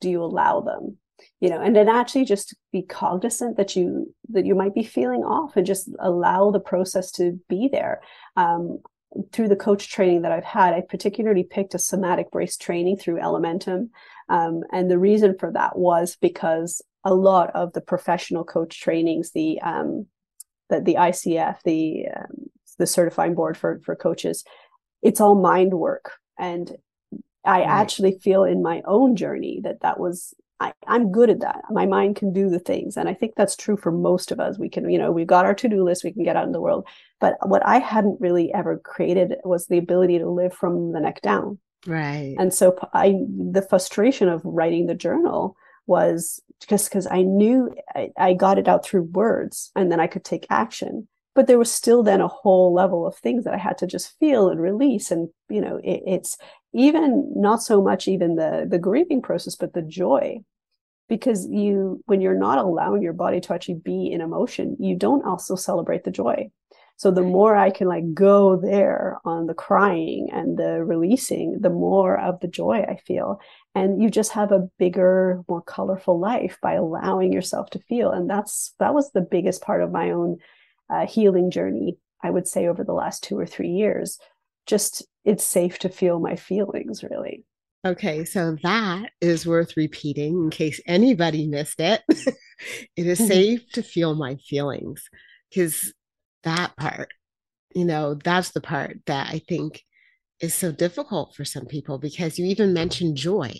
do 0.00 0.10
you 0.10 0.22
allow 0.22 0.60
them 0.60 0.98
you 1.42 1.50
know 1.50 1.60
and 1.60 1.74
then 1.74 1.88
actually 1.88 2.24
just 2.24 2.54
be 2.72 2.82
cognizant 2.82 3.56
that 3.56 3.74
you 3.74 4.14
that 4.28 4.46
you 4.46 4.54
might 4.54 4.74
be 4.74 4.84
feeling 4.84 5.24
off 5.24 5.56
and 5.56 5.66
just 5.66 5.90
allow 5.98 6.50
the 6.50 6.60
process 6.60 7.10
to 7.10 7.38
be 7.48 7.68
there. 7.70 8.00
Um, 8.36 8.78
through 9.30 9.48
the 9.48 9.56
coach 9.56 9.90
training 9.90 10.22
that 10.22 10.32
i've 10.32 10.42
had 10.42 10.72
i 10.72 10.80
particularly 10.80 11.42
picked 11.42 11.74
a 11.74 11.78
somatic 11.78 12.30
brace 12.30 12.56
training 12.56 12.96
through 12.96 13.18
elementum. 13.20 13.90
Um, 14.30 14.62
and 14.72 14.90
the 14.90 14.98
reason 14.98 15.36
for 15.38 15.52
that 15.52 15.76
was 15.76 16.16
because 16.18 16.80
a 17.04 17.14
lot 17.14 17.50
of 17.54 17.74
the 17.74 17.82
professional 17.82 18.42
coach 18.42 18.80
trainings 18.80 19.32
the 19.32 19.60
um, 19.60 20.06
the, 20.70 20.80
the 20.80 20.94
icf 20.94 21.56
the 21.64 22.06
um, 22.16 22.50
the 22.78 22.86
certifying 22.86 23.34
board 23.34 23.58
for 23.58 23.80
for 23.84 23.94
coaches 23.94 24.44
it's 25.02 25.20
all 25.20 25.34
mind 25.34 25.74
work. 25.74 26.12
And 26.38 26.74
i 27.44 27.58
right. 27.58 27.68
actually 27.68 28.18
feel 28.22 28.44
in 28.44 28.62
my 28.62 28.80
own 28.86 29.14
journey 29.14 29.60
that 29.64 29.80
that 29.82 30.00
was 30.00 30.32
I, 30.62 30.72
i'm 30.86 31.10
good 31.10 31.30
at 31.30 31.40
that. 31.40 31.62
My 31.70 31.86
mind 31.86 32.16
can 32.16 32.32
do 32.32 32.48
the 32.48 32.58
things. 32.58 32.96
And 32.96 33.08
i 33.08 33.14
think 33.14 33.34
that's 33.34 33.56
true 33.56 33.76
for 33.76 33.92
most 33.92 34.30
of 34.30 34.40
us. 34.40 34.58
We 34.58 34.68
can 34.68 34.88
you 34.88 34.98
know 34.98 35.10
we've 35.10 35.26
got 35.26 35.44
our 35.44 35.54
to-do 35.54 35.84
list. 35.84 36.04
We 36.04 36.12
can 36.12 36.24
get 36.24 36.36
out 36.36 36.46
in 36.46 36.52
the 36.52 36.60
world. 36.60 36.86
But 37.20 37.36
what 37.48 37.64
i 37.66 37.78
hadn't 37.78 38.20
really 38.20 38.52
ever 38.54 38.78
created 38.78 39.34
was 39.44 39.66
the 39.66 39.78
ability 39.78 40.18
to 40.18 40.30
live 40.30 40.54
from 40.54 40.92
the 40.92 41.00
neck 41.00 41.20
down. 41.22 41.58
Right. 41.86 42.36
And 42.38 42.54
so 42.54 42.76
i 42.92 43.14
the 43.50 43.66
frustration 43.68 44.28
of 44.28 44.40
writing 44.44 44.86
the 44.86 44.94
journal 44.94 45.56
was 45.86 46.40
just 46.68 46.88
because 46.88 47.06
i 47.10 47.22
knew 47.22 47.74
I, 47.94 48.10
I 48.16 48.34
got 48.34 48.58
it 48.58 48.68
out 48.68 48.84
through 48.84 49.02
words 49.02 49.72
and 49.74 49.90
then 49.90 50.00
i 50.00 50.06
could 50.06 50.24
take 50.24 50.46
action. 50.50 51.08
But 51.34 51.46
there 51.46 51.58
was 51.58 51.72
still 51.72 52.02
then 52.02 52.20
a 52.20 52.28
whole 52.28 52.74
level 52.74 53.06
of 53.06 53.16
things 53.16 53.44
that 53.44 53.54
I 53.54 53.56
had 53.56 53.78
to 53.78 53.86
just 53.86 54.18
feel 54.18 54.50
and 54.50 54.60
release. 54.60 55.10
And, 55.10 55.30
you 55.48 55.62
know, 55.62 55.80
it, 55.82 56.02
it's 56.06 56.36
even 56.74 57.32
not 57.34 57.62
so 57.62 57.82
much 57.82 58.08
even 58.08 58.36
the, 58.36 58.66
the 58.68 58.78
grieving 58.78 59.22
process, 59.22 59.56
but 59.56 59.72
the 59.72 59.82
joy. 59.82 60.40
Because 61.12 61.46
you, 61.46 62.02
when 62.06 62.22
you're 62.22 62.44
not 62.48 62.56
allowing 62.56 63.02
your 63.02 63.12
body 63.12 63.38
to 63.42 63.52
actually 63.52 63.80
be 63.84 64.10
in 64.10 64.22
emotion, 64.22 64.78
you 64.80 64.96
don't 64.96 65.26
also 65.26 65.56
celebrate 65.56 66.04
the 66.04 66.10
joy. 66.10 66.50
So 66.96 67.10
the 67.10 67.20
more 67.20 67.54
I 67.54 67.68
can 67.68 67.86
like 67.86 68.14
go 68.14 68.56
there 68.56 69.18
on 69.22 69.46
the 69.46 69.52
crying 69.66 70.30
and 70.32 70.56
the 70.56 70.82
releasing, 70.82 71.60
the 71.60 71.68
more 71.68 72.18
of 72.18 72.40
the 72.40 72.48
joy 72.48 72.78
I 72.88 72.96
feel. 72.96 73.40
And 73.74 74.02
you 74.02 74.08
just 74.08 74.32
have 74.32 74.52
a 74.52 74.70
bigger, 74.78 75.42
more 75.50 75.60
colorful 75.60 76.18
life 76.18 76.56
by 76.62 76.74
allowing 76.76 77.30
yourself 77.30 77.68
to 77.70 77.78
feel. 77.90 78.10
And 78.10 78.30
that's, 78.30 78.72
that 78.78 78.94
was 78.94 79.12
the 79.12 79.20
biggest 79.20 79.60
part 79.60 79.82
of 79.82 79.92
my 79.92 80.12
own 80.12 80.38
uh, 80.88 81.06
healing 81.06 81.50
journey, 81.50 81.98
I 82.22 82.30
would 82.30 82.48
say 82.48 82.68
over 82.68 82.84
the 82.84 82.94
last 82.94 83.22
two 83.22 83.38
or 83.38 83.44
three 83.44 83.72
years. 83.82 84.18
Just 84.64 85.06
it's 85.26 85.44
safe 85.44 85.78
to 85.80 85.90
feel 85.90 86.20
my 86.20 86.36
feelings, 86.36 87.04
really. 87.04 87.44
Okay, 87.84 88.24
so 88.24 88.56
that 88.62 89.10
is 89.20 89.44
worth 89.44 89.76
repeating 89.76 90.44
in 90.44 90.50
case 90.50 90.80
anybody 90.86 91.48
missed 91.48 91.80
it. 91.80 92.02
it 92.08 93.06
is 93.06 93.18
safe 93.18 93.68
to 93.72 93.82
feel 93.82 94.14
my 94.14 94.36
feelings 94.36 95.02
because 95.50 95.92
that 96.44 96.76
part, 96.76 97.12
you 97.74 97.84
know, 97.84 98.14
that's 98.14 98.50
the 98.50 98.60
part 98.60 98.98
that 99.06 99.30
I 99.32 99.40
think 99.48 99.82
is 100.40 100.54
so 100.54 100.70
difficult 100.70 101.34
for 101.34 101.44
some 101.44 101.66
people 101.66 101.98
because 101.98 102.38
you 102.38 102.46
even 102.46 102.72
mentioned 102.72 103.16
joy 103.16 103.52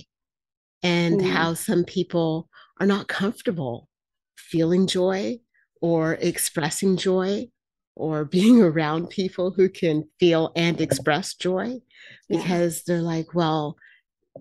and 0.84 1.20
mm. 1.20 1.28
how 1.28 1.54
some 1.54 1.84
people 1.84 2.48
are 2.78 2.86
not 2.86 3.08
comfortable 3.08 3.88
feeling 4.36 4.86
joy 4.86 5.38
or 5.80 6.14
expressing 6.14 6.96
joy 6.96 7.48
or 7.96 8.24
being 8.36 8.62
around 8.62 9.10
people 9.10 9.50
who 9.50 9.68
can 9.68 10.04
feel 10.20 10.52
and 10.54 10.80
express 10.80 11.34
joy 11.34 11.80
because 12.28 12.78
yeah. 12.78 12.82
they're 12.86 13.02
like, 13.02 13.34
well, 13.34 13.76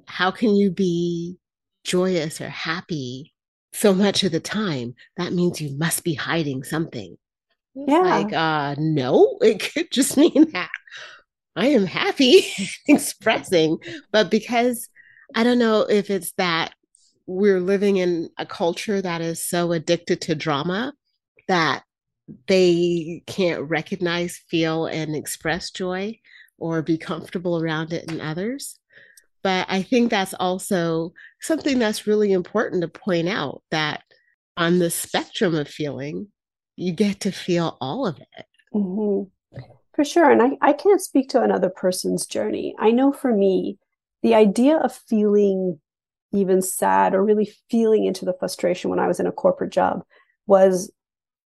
how 0.06 0.32
can 0.32 0.56
you 0.56 0.72
be 0.72 1.38
joyous 1.84 2.42
or 2.42 2.50
happy 2.50 3.34
so 3.74 3.94
much 3.94 4.24
of 4.24 4.32
the 4.32 4.40
time? 4.40 4.96
That 5.18 5.34
means 5.34 5.62
you 5.62 5.78
must 5.78 6.04
be 6.04 6.14
hiding 6.14 6.64
something. 6.64 7.18
Yeah. 7.74 8.00
Like, 8.00 8.34
uh, 8.34 8.76
no, 8.78 9.38
it 9.42 9.72
could 9.74 9.92
just 9.92 10.18
mean 10.18 10.52
that 10.52 10.72
I 11.56 11.68
am 11.68 11.86
happy 11.86 12.46
expressing, 12.88 13.78
but 14.12 14.32
because 14.32 14.90
I 15.36 15.44
don't 15.44 15.60
know 15.60 15.82
if 15.82 16.10
it's 16.10 16.34
that 16.34 16.74
we're 17.28 17.62
living 17.62 17.98
in 17.98 18.30
a 18.38 18.46
culture 18.46 19.02
that 19.02 19.22
is 19.22 19.44
so 19.44 19.72
addicted 19.72 20.22
to 20.22 20.36
drama 20.36 20.94
that 21.48 21.84
they 22.48 23.24
can't 23.28 23.70
recognize, 23.70 24.40
feel, 24.50 24.86
and 24.86 25.16
express 25.16 25.72
joy 25.72 26.20
or 26.58 26.82
be 26.82 26.98
comfortable 26.98 27.62
around 27.62 27.94
it 27.94 28.12
in 28.12 28.22
others. 28.22 28.80
But 29.44 29.66
I 29.70 29.82
think 29.82 30.10
that's 30.10 30.34
also 30.36 31.14
something 31.42 31.80
that's 31.80 32.08
really 32.08 32.32
important 32.32 32.82
to 32.82 32.88
point 32.88 33.28
out 33.28 33.64
that 33.72 34.04
on 34.58 34.80
the 34.80 34.90
spectrum 34.90 35.56
of 35.56 35.68
feeling, 35.68 36.28
you 36.76 36.94
get 36.94 37.22
to 37.22 37.32
feel 37.32 37.78
all 37.82 38.06
of 38.06 38.20
it. 38.20 38.46
Mm-hmm. 38.74 39.30
For 39.96 40.06
sure. 40.06 40.32
And 40.32 40.42
I, 40.42 40.58
I 40.62 40.74
can't 40.74 41.02
speak 41.02 41.30
to 41.30 41.42
another 41.42 41.70
person's 41.70 42.26
journey. 42.26 42.76
I 42.80 42.92
know 42.92 43.12
for 43.12 43.36
me, 43.36 43.78
the 44.24 44.36
idea 44.36 44.78
of 44.78 44.94
feeling 44.94 45.80
even 46.32 46.62
sad 46.62 47.14
or 47.14 47.24
really 47.24 47.52
feeling 47.70 48.06
into 48.06 48.24
the 48.24 48.36
frustration 48.40 48.90
when 48.90 49.00
I 49.00 49.08
was 49.08 49.20
in 49.20 49.28
a 49.28 49.32
corporate 49.32 49.72
job 49.72 50.04
was 50.48 50.92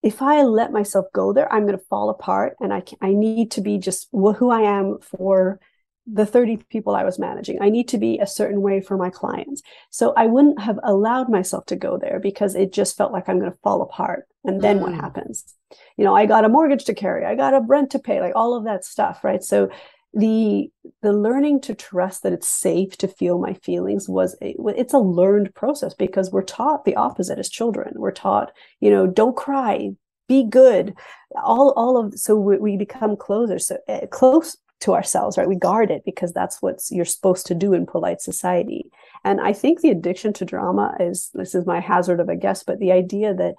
if 0.02 0.20
I 0.20 0.42
let 0.42 0.72
myself 0.72 1.06
go 1.14 1.32
there, 1.32 1.50
I'm 1.50 1.66
going 1.66 1.78
to 1.78 1.84
fall 1.86 2.10
apart 2.10 2.56
and 2.60 2.72
I, 2.72 2.82
can, 2.82 2.98
I 3.00 3.12
need 3.12 3.50
to 3.52 3.62
be 3.62 3.78
just 3.78 4.08
who 4.12 4.50
I 4.50 4.60
am 4.60 4.98
for 5.00 5.58
the 6.06 6.26
30 6.26 6.58
people 6.68 6.94
I 6.94 7.04
was 7.04 7.18
managing. 7.18 7.62
I 7.62 7.70
need 7.70 7.88
to 7.88 7.98
be 7.98 8.18
a 8.18 8.26
certain 8.26 8.60
way 8.60 8.80
for 8.80 8.96
my 8.96 9.08
clients. 9.08 9.62
So 9.90 10.12
I 10.16 10.26
wouldn't 10.26 10.60
have 10.60 10.78
allowed 10.82 11.30
myself 11.30 11.64
to 11.66 11.76
go 11.76 11.96
there 11.96 12.20
because 12.20 12.54
it 12.54 12.72
just 12.72 12.96
felt 12.96 13.12
like 13.12 13.28
I'm 13.28 13.38
going 13.38 13.50
to 13.50 13.58
fall 13.58 13.80
apart. 13.80 14.26
And 14.44 14.60
then 14.60 14.78
mm. 14.78 14.82
what 14.82 14.94
happens? 14.94 15.54
You 15.96 16.04
know, 16.04 16.14
I 16.14 16.26
got 16.26 16.44
a 16.44 16.50
mortgage 16.50 16.84
to 16.84 16.94
carry, 16.94 17.24
I 17.24 17.34
got 17.34 17.54
a 17.54 17.60
rent 17.60 17.90
to 17.92 17.98
pay, 17.98 18.20
like 18.20 18.34
all 18.36 18.54
of 18.54 18.64
that 18.64 18.84
stuff, 18.84 19.24
right? 19.24 19.42
So 19.42 19.70
the 20.12 20.70
the 21.02 21.12
learning 21.12 21.60
to 21.62 21.74
trust 21.74 22.22
that 22.22 22.32
it's 22.32 22.46
safe 22.46 22.96
to 22.98 23.08
feel 23.08 23.38
my 23.38 23.54
feelings 23.54 24.08
was 24.08 24.36
a, 24.40 24.54
it's 24.76 24.94
a 24.94 24.98
learned 24.98 25.54
process 25.54 25.92
because 25.92 26.30
we're 26.30 26.42
taught 26.42 26.84
the 26.84 26.94
opposite 26.94 27.38
as 27.38 27.48
children. 27.48 27.94
We're 27.96 28.12
taught, 28.12 28.52
you 28.80 28.90
know, 28.90 29.06
don't 29.06 29.36
cry, 29.36 29.90
be 30.28 30.44
good, 30.44 30.94
all 31.42 31.70
all 31.70 31.96
of 31.96 32.14
so 32.14 32.36
we, 32.36 32.58
we 32.58 32.76
become 32.76 33.16
closer, 33.16 33.58
so 33.58 33.78
uh, 33.88 34.06
close 34.10 34.56
to 34.80 34.92
ourselves, 34.92 35.38
right? 35.38 35.48
We 35.48 35.56
guard 35.56 35.90
it 35.90 36.02
because 36.04 36.32
that's 36.32 36.60
what 36.60 36.80
you're 36.90 37.04
supposed 37.04 37.46
to 37.46 37.54
do 37.54 37.72
in 37.72 37.86
polite 37.86 38.20
society. 38.20 38.90
And 39.24 39.40
I 39.40 39.52
think 39.52 39.80
the 39.80 39.90
addiction 39.90 40.32
to 40.34 40.44
drama 40.44 40.94
is 41.00 41.30
this 41.34 41.54
is 41.54 41.66
my 41.66 41.80
hazard 41.80 42.20
of 42.20 42.28
a 42.28 42.36
guess, 42.36 42.62
but 42.62 42.78
the 42.80 42.92
idea 42.92 43.34
that 43.34 43.54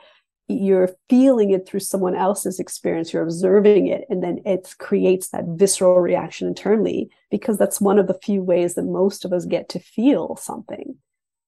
you're 0.48 0.92
feeling 1.10 1.50
it 1.50 1.68
through 1.68 1.80
someone 1.80 2.16
else's 2.16 2.60
experience, 2.60 3.12
you're 3.12 3.24
observing 3.24 3.88
it, 3.88 4.06
and 4.10 4.24
then 4.24 4.40
it 4.46 4.76
creates 4.78 5.30
that 5.30 5.46
visceral 5.48 6.00
reaction 6.00 6.48
internally 6.48 7.10
because 7.32 7.58
that's 7.58 7.82
one 7.82 7.98
of 7.98 8.08
the 8.08 8.14
few 8.14 8.44
ways 8.44 8.76
that 8.76 8.84
most 8.84 9.26
of 9.26 9.34
us 9.34 9.46
get 9.46 9.70
to 9.70 9.80
feel 9.80 10.36
something. 10.36 10.96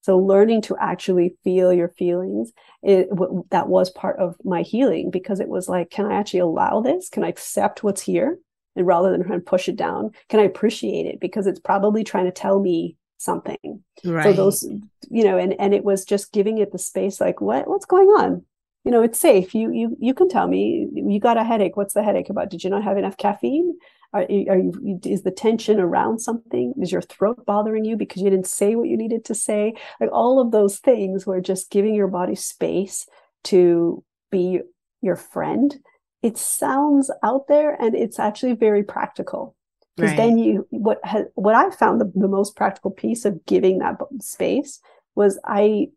So 0.01 0.17
learning 0.17 0.61
to 0.63 0.77
actually 0.79 1.35
feel 1.43 1.73
your 1.73 1.89
feelings, 1.89 2.53
it, 2.81 3.09
that 3.51 3.67
was 3.67 3.89
part 3.89 4.17
of 4.19 4.35
my 4.43 4.61
healing 4.61 5.11
because 5.11 5.39
it 5.39 5.49
was 5.49 5.67
like, 5.67 5.91
can 5.91 6.05
I 6.05 6.15
actually 6.15 6.39
allow 6.39 6.81
this? 6.81 7.09
Can 7.09 7.23
I 7.23 7.27
accept 7.27 7.83
what's 7.83 8.01
here? 8.01 8.39
And 8.77 8.87
rather 8.87 9.11
than 9.11 9.23
trying 9.23 9.39
to 9.39 9.45
push 9.45 9.67
it 9.67 9.75
down 9.75 10.11
can 10.29 10.39
i 10.39 10.43
appreciate 10.43 11.05
it? 11.05 11.19
Because 11.19 11.47
it's 11.47 11.59
probably 11.59 12.03
trying 12.03 12.25
to 12.25 12.31
tell 12.31 12.59
me 12.59 12.95
something. 13.17 13.83
Right. 14.05 14.23
so 14.23 14.33
those 14.33 14.63
you 15.09 15.23
know 15.23 15.37
and 15.37 15.53
and 15.59 15.73
it 15.73 15.83
was 15.83 16.05
just 16.05 16.31
giving 16.31 16.59
it 16.59 16.71
the 16.71 16.77
space 16.77 17.19
like 17.19 17.41
what 17.41 17.67
what's 17.67 17.85
going 17.85 18.07
on? 18.07 18.43
You 18.83 18.91
know 18.91 19.03
it's 19.03 19.19
safe. 19.19 19.53
You 19.53 19.71
you 19.71 19.97
you 19.99 20.13
can 20.13 20.29
tell 20.29 20.47
me. 20.47 20.87
You 20.93 21.19
got 21.19 21.37
a 21.37 21.43
headache. 21.43 21.75
What's 21.75 21.93
the 21.93 22.03
headache 22.03 22.29
about? 22.29 22.49
Did 22.49 22.63
you 22.63 22.69
not 22.69 22.83
have 22.83 22.97
enough 22.97 23.17
caffeine? 23.17 23.77
Are, 24.13 24.21
are 24.21 24.57
you 24.57 24.99
is 25.03 25.23
the 25.23 25.31
tension 25.31 25.79
around 25.79 26.19
something? 26.19 26.73
Is 26.81 26.91
your 26.91 27.01
throat 27.01 27.45
bothering 27.45 27.83
you 27.83 27.97
because 27.97 28.21
you 28.21 28.29
didn't 28.29 28.47
say 28.47 28.75
what 28.75 28.87
you 28.87 28.97
needed 28.97 29.25
to 29.25 29.35
say? 29.35 29.73
Like 29.99 30.11
all 30.13 30.39
of 30.39 30.51
those 30.51 30.79
things 30.79 31.25
were 31.25 31.41
just 31.41 31.69
giving 31.69 31.93
your 31.93 32.07
body 32.07 32.35
space 32.35 33.07
to 33.45 34.03
be 34.31 34.61
your 35.01 35.15
friend 35.15 35.75
it 36.23 36.37
sounds 36.37 37.11
out 37.23 37.47
there 37.47 37.79
and 37.81 37.95
it's 37.95 38.19
actually 38.19 38.53
very 38.53 38.83
practical. 38.83 39.55
Because 39.95 40.11
right. 40.11 40.17
then 40.17 40.37
you 40.37 40.67
what 40.69 40.99
has 41.03 41.25
what 41.33 41.55
i 41.55 41.71
found 41.71 41.99
the, 41.99 42.11
the 42.13 42.27
most 42.27 42.55
practical 42.55 42.91
piece 42.91 43.25
of 43.25 43.43
giving 43.47 43.79
that 43.79 43.95
space 44.21 44.79
was 45.15 45.39
i 45.43 45.87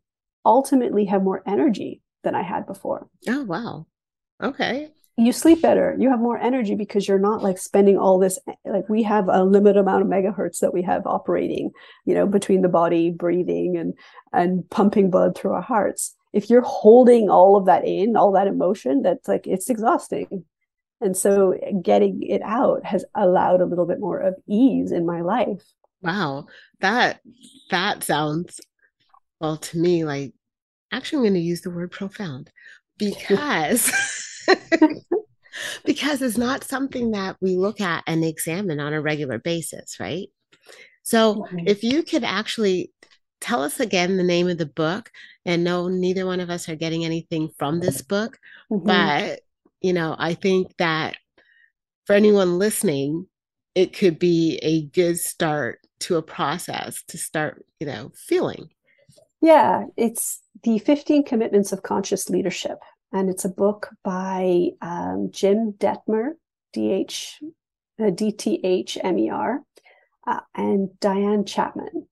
ultimately 0.47 1.05
have 1.05 1.23
more 1.23 1.43
energy 1.47 2.01
than 2.25 2.35
i 2.35 2.43
had 2.43 2.67
before. 2.67 3.09
Oh 3.29 3.45
wow. 3.45 3.87
Okay. 4.43 4.91
You 5.19 5.33
sleep 5.33 5.61
better. 5.61 5.95
You 5.99 6.09
have 6.09 6.19
more 6.19 6.39
energy 6.39 6.75
because 6.75 7.07
you're 7.07 7.19
not 7.19 7.43
like 7.43 7.59
spending 7.59 7.99
all 7.99 8.19
this 8.19 8.39
eh, 8.49 8.55
like 8.65 8.89
we 8.89 9.03
have 9.03 9.29
a 9.29 9.45
limited 9.45 9.79
amount 9.79 10.01
of 10.01 10.09
megahertz 10.09 10.61
that 10.61 10.73
we 10.73 10.81
have 10.83 11.07
operating 11.07 11.71
you 12.07 12.15
know 12.15 12.27
between 12.27 12.63
the 12.63 12.69
body 12.69 13.11
breathing 13.11 13.77
and 13.77 13.93
and 14.33 14.69
pumping 14.71 15.11
blood 15.11 15.37
through 15.37 15.53
our 15.53 15.61
hearts 15.61 16.17
if 16.33 16.51
you're 16.51 16.63
holding 16.63 17.29
all 17.29 17.57
of 17.57 17.67
that 17.67 17.87
in, 17.87 18.17
all 18.17 18.33
that 18.33 18.47
emotion, 18.47 19.03
that's 19.03 19.29
like 19.29 19.47
it's 19.47 19.71
exhausting. 19.71 20.45
And 21.01 21.17
so 21.17 21.53
eh, 21.53 21.73
getting 21.83 22.23
it 22.23 22.43
out 22.43 22.85
has 22.85 23.05
allowed 23.15 23.61
a 23.61 23.67
little 23.67 23.87
bit 23.87 24.01
more 24.01 24.19
of 24.19 24.35
ease 24.49 24.93
in 24.93 25.07
my 25.07 25.23
life. 25.23 25.63
Wow. 26.03 26.47
That 26.81 27.21
that 27.71 28.05
sounds 28.05 28.61
well 29.41 29.57
to 29.57 29.79
me 29.79 30.05
like 30.05 30.35
actually 30.93 31.19
I'm 31.19 31.23
going 31.25 31.35
to 31.35 31.41
use 31.41 31.63
the 31.63 31.71
word 31.71 31.91
profound 31.91 32.51
because 32.99 33.91
because 35.85 36.23
it's 36.23 36.39
not 36.39 36.65
something 36.65 37.13
that 37.13 37.37
we 37.41 37.57
look 37.57 37.81
at 37.81 38.05
and 38.07 38.25
examine 38.25 38.81
on 38.81 38.93
a 38.93 39.01
regular 39.01 39.39
basis, 39.39 39.99
right? 40.01 40.29
So 41.03 41.37
mm-hmm. 41.37 41.61
if 41.67 41.83
you 41.83 42.03
could 42.03 42.25
actually 42.25 42.93
tell 43.41 43.63
us 43.63 43.81
again 43.81 44.17
the 44.17 44.23
name 44.23 44.49
of 44.49 44.59
the 44.59 44.67
book 44.67 45.11
and 45.45 45.65
no 45.65 45.89
neither 45.89 46.27
one 46.27 46.41
of 46.41 46.51
us 46.51 46.69
are 46.69 46.77
getting 46.77 47.05
anything 47.05 47.51
from 47.59 47.81
this 47.81 48.03
book 48.03 48.39
mm-hmm. 48.71 48.87
but 48.87 49.41
you 49.81 49.93
know 49.93 50.15
i 50.19 50.35
think 50.35 50.77
that 50.77 51.17
for 52.07 52.15
anyone 52.15 52.59
listening 52.59 53.27
it 53.75 53.97
could 53.97 54.19
be 54.19 54.59
a 54.63 54.87
good 54.87 55.19
start 55.19 55.81
to 56.01 56.17
a 56.17 56.23
process 56.23 57.03
to 57.09 57.19
start 57.19 57.65
you 57.79 57.87
know 57.87 58.13
feeling 58.15 58.69
yeah 59.41 59.85
it's 59.97 60.41
the 60.63 60.79
15 60.79 61.25
commitments 61.25 61.73
of 61.73 61.83
conscious 61.83 62.29
leadership 62.29 62.79
and 63.13 63.31
it's 63.31 63.45
a 63.45 63.51
book 63.51 63.89
by 64.05 64.69
um, 64.83 65.31
jim 65.33 65.73
dethmer 65.79 66.33
dh 66.75 67.35
uh, 67.99 68.05
dthmer 68.05 69.59
uh, 70.27 70.41
and 70.55 70.91
diane 71.01 71.45
chapman 71.45 72.07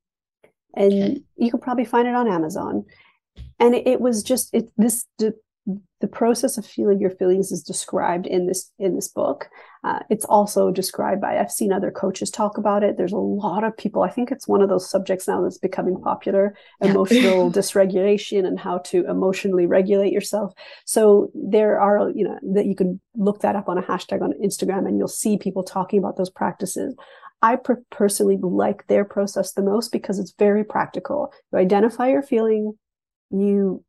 and 0.74 0.92
okay. 0.92 1.22
you 1.36 1.50
can 1.50 1.60
probably 1.60 1.84
find 1.84 2.08
it 2.08 2.14
on 2.14 2.28
Amazon. 2.28 2.84
And 3.60 3.74
it, 3.74 3.86
it 3.86 4.00
was 4.00 4.22
just 4.22 4.54
it 4.54 4.70
this 4.76 5.06
the 6.00 6.08
process 6.08 6.56
of 6.56 6.64
feeling 6.64 7.00
your 7.00 7.10
feelings 7.10 7.50
is 7.50 7.62
described 7.62 8.26
in 8.26 8.46
this 8.46 8.70
in 8.78 8.94
this 8.94 9.08
book. 9.08 9.48
Uh, 9.84 9.98
it's 10.10 10.24
also 10.24 10.70
described 10.70 11.20
by 11.20 11.38
i've 11.38 11.50
seen 11.50 11.72
other 11.72 11.90
coaches 11.90 12.30
talk 12.30 12.56
about 12.56 12.82
it. 12.82 12.96
There's 12.96 13.12
a 13.12 13.16
lot 13.16 13.64
of 13.64 13.76
people 13.76 14.02
i 14.02 14.08
think 14.08 14.30
it's 14.30 14.48
one 14.48 14.62
of 14.62 14.68
those 14.68 14.88
subjects 14.88 15.26
now 15.28 15.42
that's 15.42 15.58
becoming 15.58 16.00
popular 16.00 16.54
emotional 16.80 17.50
dysregulation 17.50 18.46
and 18.46 18.58
how 18.58 18.78
to 18.78 19.04
emotionally 19.06 19.66
regulate 19.66 20.12
yourself. 20.12 20.52
So 20.84 21.30
there 21.34 21.80
are 21.80 22.10
you 22.14 22.24
know 22.24 22.38
that 22.54 22.66
you 22.66 22.76
can 22.76 23.00
look 23.14 23.40
that 23.40 23.56
up 23.56 23.68
on 23.68 23.78
a 23.78 23.82
hashtag 23.82 24.22
on 24.22 24.32
instagram 24.42 24.86
and 24.86 24.98
you'll 24.98 25.08
see 25.08 25.36
people 25.36 25.64
talking 25.64 25.98
about 25.98 26.16
those 26.16 26.30
practices 26.30 26.94
I 27.40 27.56
per- 27.56 27.84
personally 27.90 28.38
like 28.40 28.86
their 28.86 29.04
process 29.04 29.52
the 29.52 29.62
most 29.62 29.92
because 29.92 30.18
it's 30.18 30.34
very 30.38 30.64
practical. 30.64 31.32
You 31.52 31.58
identify 31.58 32.08
your 32.08 32.22
feeling, 32.22 32.76
you 33.30 33.84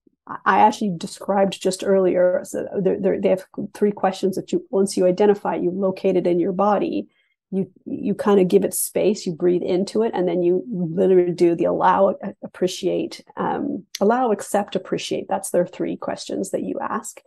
I 0.45 0.59
actually 0.59 0.93
described 0.95 1.61
just 1.61 1.83
earlier. 1.83 2.41
So 2.43 2.67
they're, 2.81 2.99
they're, 2.99 3.19
they 3.19 3.29
have 3.29 3.45
three 3.73 3.91
questions 3.91 4.35
that 4.35 4.51
you 4.51 4.65
once 4.69 4.95
you 4.95 5.05
identify, 5.05 5.55
you 5.55 5.71
locate 5.71 6.15
it 6.15 6.27
in 6.27 6.39
your 6.39 6.51
body. 6.51 7.07
You 7.51 7.71
you 7.85 8.13
kind 8.13 8.39
of 8.39 8.47
give 8.47 8.63
it 8.63 8.75
space. 8.75 9.25
You 9.25 9.33
breathe 9.33 9.63
into 9.63 10.03
it, 10.03 10.11
and 10.13 10.27
then 10.27 10.43
you 10.43 10.63
literally 10.71 11.33
do 11.33 11.55
the 11.55 11.63
allow, 11.63 12.15
appreciate, 12.43 13.23
um, 13.37 13.85
allow, 13.99 14.31
accept, 14.31 14.75
appreciate. 14.75 15.25
That's 15.27 15.49
their 15.49 15.65
three 15.65 15.97
questions 15.97 16.51
that 16.51 16.61
you 16.61 16.77
ask, 16.79 17.21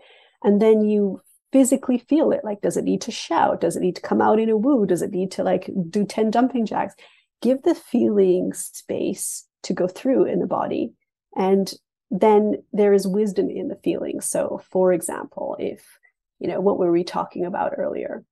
and 0.44 0.62
then 0.62 0.84
you 0.84 1.20
physically 1.52 1.98
feel 1.98 2.32
it. 2.32 2.44
Like, 2.44 2.62
does 2.62 2.76
it 2.76 2.84
need 2.84 3.02
to 3.02 3.10
shout? 3.10 3.60
Does 3.60 3.76
it 3.76 3.80
need 3.80 3.96
to 3.96 4.02
come 4.02 4.20
out 4.20 4.40
in 4.40 4.48
a 4.48 4.56
woo? 4.56 4.86
Does 4.86 5.02
it 5.02 5.10
need 5.10 5.30
to 5.32 5.44
like 5.44 5.70
do 5.90 6.04
ten 6.04 6.32
jumping 6.32 6.66
jacks? 6.66 6.94
Give 7.40 7.62
the 7.62 7.74
feeling 7.74 8.52
space 8.52 9.46
to 9.64 9.72
go 9.72 9.86
through 9.86 10.24
in 10.24 10.40
the 10.40 10.46
body, 10.46 10.92
and 11.36 11.72
then 12.10 12.62
there 12.72 12.92
is 12.92 13.06
wisdom 13.06 13.48
in 13.50 13.68
the 13.68 13.78
feeling. 13.82 14.20
So, 14.20 14.60
for 14.70 14.92
example, 14.92 15.56
if, 15.58 15.98
you 16.38 16.48
know, 16.48 16.60
what 16.60 16.78
were 16.78 16.92
we 16.92 17.04
talking 17.04 17.44
about 17.44 17.72
earlier? 17.76 18.24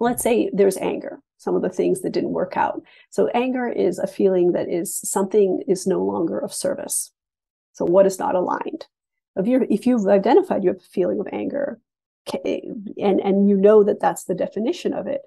Let's 0.00 0.22
say 0.22 0.50
there's 0.52 0.76
anger, 0.76 1.20
some 1.36 1.54
of 1.54 1.62
the 1.62 1.68
things 1.68 2.00
that 2.02 2.12
didn't 2.12 2.30
work 2.30 2.56
out. 2.56 2.82
So, 3.10 3.28
anger 3.28 3.68
is 3.68 3.98
a 3.98 4.06
feeling 4.06 4.52
that 4.52 4.68
is 4.68 4.98
something 4.98 5.62
is 5.68 5.86
no 5.86 6.02
longer 6.02 6.38
of 6.38 6.52
service. 6.52 7.12
So, 7.72 7.84
what 7.84 8.06
is 8.06 8.18
not 8.18 8.34
aligned? 8.34 8.86
If 9.36 9.46
you're, 9.46 9.66
if 9.70 9.86
you've 9.86 10.08
identified 10.08 10.64
you 10.64 10.70
have 10.70 10.78
a 10.78 10.80
feeling 10.80 11.20
of 11.20 11.28
anger, 11.32 11.78
and 12.44 13.20
and 13.20 13.48
you 13.48 13.56
know 13.56 13.82
that 13.84 14.00
that's 14.00 14.24
the 14.24 14.34
definition 14.34 14.92
of 14.92 15.06
it, 15.06 15.22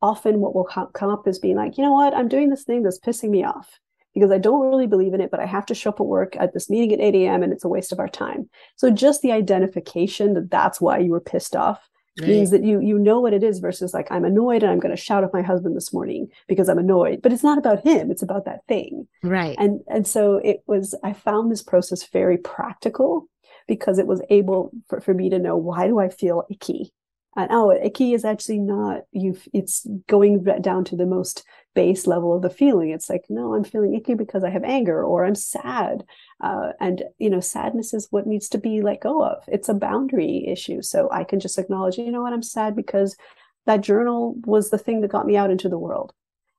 often 0.00 0.40
what 0.40 0.54
will 0.54 0.64
come 0.64 1.10
up 1.10 1.26
is 1.28 1.38
being 1.38 1.56
like, 1.56 1.78
you 1.78 1.84
know 1.84 1.92
what, 1.92 2.14
I'm 2.14 2.28
doing 2.28 2.50
this 2.50 2.64
thing 2.64 2.82
that's 2.82 2.98
pissing 2.98 3.30
me 3.30 3.44
off 3.44 3.78
because 4.14 4.30
I 4.30 4.38
don't 4.38 4.68
really 4.68 4.86
believe 4.86 5.14
in 5.14 5.20
it, 5.20 5.30
but 5.30 5.40
I 5.40 5.46
have 5.46 5.64
to 5.66 5.74
show 5.74 5.90
up 5.90 6.00
at 6.00 6.06
work 6.06 6.36
at 6.36 6.52
this 6.52 6.68
meeting 6.68 6.92
at 6.92 7.00
8 7.00 7.14
a.m. 7.14 7.42
and 7.42 7.52
it's 7.52 7.64
a 7.64 7.68
waste 7.68 7.92
of 7.92 7.98
our 7.98 8.08
time. 8.08 8.50
So 8.76 8.90
just 8.90 9.22
the 9.22 9.32
identification 9.32 10.34
that 10.34 10.50
that's 10.50 10.80
why 10.80 10.98
you 10.98 11.12
were 11.12 11.20
pissed 11.20 11.56
off 11.56 11.88
right. 12.20 12.28
means 12.28 12.50
that 12.50 12.64
you 12.64 12.80
you 12.80 12.98
know 12.98 13.20
what 13.20 13.32
it 13.32 13.42
is 13.42 13.58
versus 13.60 13.94
like 13.94 14.10
I'm 14.10 14.24
annoyed 14.24 14.62
and 14.62 14.72
I'm 14.72 14.80
going 14.80 14.94
to 14.94 15.02
shout 15.02 15.24
at 15.24 15.32
my 15.32 15.42
husband 15.42 15.76
this 15.76 15.92
morning 15.92 16.28
because 16.46 16.68
I'm 16.68 16.78
annoyed. 16.78 17.22
But 17.22 17.32
it's 17.32 17.44
not 17.44 17.58
about 17.58 17.84
him; 17.86 18.10
it's 18.10 18.22
about 18.22 18.44
that 18.44 18.66
thing. 18.68 19.06
Right. 19.22 19.56
And 19.58 19.80
and 19.88 20.06
so 20.06 20.36
it 20.36 20.62
was. 20.66 20.94
I 21.02 21.12
found 21.12 21.50
this 21.50 21.62
process 21.62 22.06
very 22.06 22.38
practical 22.38 23.28
because 23.72 23.98
it 23.98 24.06
was 24.06 24.20
able 24.28 24.70
for, 24.86 25.00
for 25.00 25.14
me 25.14 25.30
to 25.30 25.38
know 25.38 25.56
why 25.56 25.86
do 25.86 25.98
I 25.98 26.10
feel 26.10 26.44
icky 26.50 26.92
and 27.36 27.48
oh 27.50 27.72
icky 27.72 28.12
is 28.12 28.22
actually 28.22 28.58
not 28.58 29.00
you 29.12 29.38
it's 29.54 29.86
going 30.06 30.44
down 30.60 30.84
to 30.84 30.94
the 30.94 31.06
most 31.06 31.44
base 31.74 32.06
level 32.06 32.36
of 32.36 32.42
the 32.42 32.50
feeling. 32.50 32.90
It's 32.90 33.08
like 33.08 33.24
no 33.30 33.54
i'm 33.54 33.64
feeling 33.64 33.94
icky 33.94 34.12
because 34.12 34.44
i 34.44 34.50
have 34.50 34.64
anger 34.64 35.02
or 35.02 35.24
i'm 35.24 35.34
sad. 35.34 36.04
Uh, 36.42 36.72
and 36.80 37.04
you 37.18 37.30
know 37.30 37.40
sadness 37.40 37.94
is 37.94 38.08
what 38.10 38.26
needs 38.26 38.48
to 38.50 38.58
be 38.58 38.82
let 38.82 39.00
go 39.00 39.24
of. 39.24 39.42
It's 39.48 39.70
a 39.70 39.74
boundary 39.74 40.44
issue. 40.46 40.82
So 40.82 41.08
i 41.10 41.24
can 41.24 41.40
just 41.40 41.58
acknowledge 41.58 41.96
you 41.96 42.12
know 42.12 42.22
what? 42.22 42.34
I'm 42.34 42.42
sad 42.42 42.76
because 42.76 43.16
that 43.64 43.80
journal 43.80 44.34
was 44.44 44.68
the 44.68 44.78
thing 44.78 45.00
that 45.00 45.08
got 45.16 45.26
me 45.26 45.36
out 45.36 45.50
into 45.50 45.70
the 45.70 45.78
world 45.78 46.12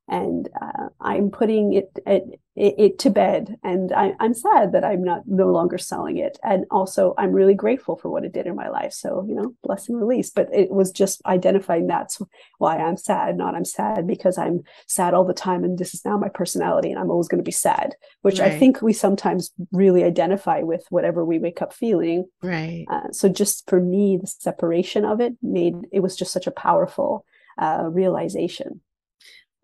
and 0.08 0.50
uh, 0.62 0.90
I'm 1.00 1.32
putting 1.32 1.74
it, 1.74 1.98
it, 2.06 2.40
it 2.56 3.00
to 3.00 3.10
bed. 3.10 3.58
And 3.64 3.94
I, 3.94 4.14
am 4.20 4.34
sad 4.34 4.74
that 4.74 4.84
I'm 4.84 5.02
not 5.02 5.24
no 5.26 5.48
longer 5.48 5.78
selling 5.78 6.18
it. 6.18 6.38
And 6.44 6.66
also, 6.70 7.14
I'm 7.18 7.32
really 7.32 7.54
grateful 7.54 7.96
for 7.96 8.10
what 8.10 8.26
it 8.26 8.34
did 8.34 8.46
in 8.46 8.56
my 8.56 8.68
life. 8.68 8.92
So 8.92 9.26
you 9.28 9.34
know, 9.34 9.56
bless 9.64 9.88
and 9.88 9.98
release. 9.98 10.30
But 10.30 10.50
it 10.54 10.72
was 10.72 10.92
just 10.92 11.22
identifying 11.26 11.88
that's 11.88 12.22
why 12.58 12.78
I'm 12.78 12.98
sad. 12.98 13.38
Not 13.38 13.56
I'm 13.56 13.66
sad 13.66 14.06
because 14.06 14.38
I'm 14.38 14.64
sad 14.88 15.14
all 15.14 15.26
the 15.26 15.34
time, 15.34 15.64
and 15.64 15.78
this 15.78 15.94
is 15.94 16.04
now 16.04 16.18
my 16.18 16.30
personality, 16.30 16.92
and 16.92 17.00
I'm 17.00 17.10
always 17.10 17.30
going 17.30 17.42
to 17.42 17.44
be 17.44 17.52
sad. 17.52 17.96
Which 18.24 18.40
right. 18.40 18.52
I 18.52 18.60
think 18.60 18.82
we 18.82 18.94
sometimes 18.94 19.52
really 19.72 20.04
identify 20.04 20.60
with 20.60 20.86
whatever 20.90 21.24
we 21.24 21.40
wake 21.40 21.62
up 21.62 21.74
feeling. 21.74 22.26
Right. 22.42 22.86
Uh, 22.90 23.12
so 23.12 23.30
just 23.30 23.70
for 23.70 23.80
me, 23.80 24.18
the 24.20 24.28
separation 24.28 25.06
of 25.06 25.22
it 25.22 25.34
made 25.42 25.76
it 25.94 26.02
was 26.02 26.18
just 26.18 26.34
such 26.34 26.46
a 26.46 26.52
powerful 26.52 27.26
uh, 27.58 27.86
realization. 27.90 28.82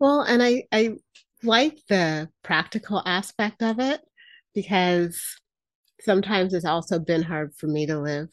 Well, 0.00 0.22
and 0.22 0.42
I 0.42 0.64
I 0.72 0.96
like 1.42 1.78
the 1.88 2.28
practical 2.42 3.02
aspect 3.06 3.62
of 3.62 3.78
it 3.78 4.00
because 4.54 5.22
sometimes 6.00 6.54
it's 6.54 6.64
also 6.64 6.98
been 6.98 7.22
hard 7.22 7.54
for 7.54 7.66
me 7.66 7.86
to 7.86 7.98
live 7.98 8.28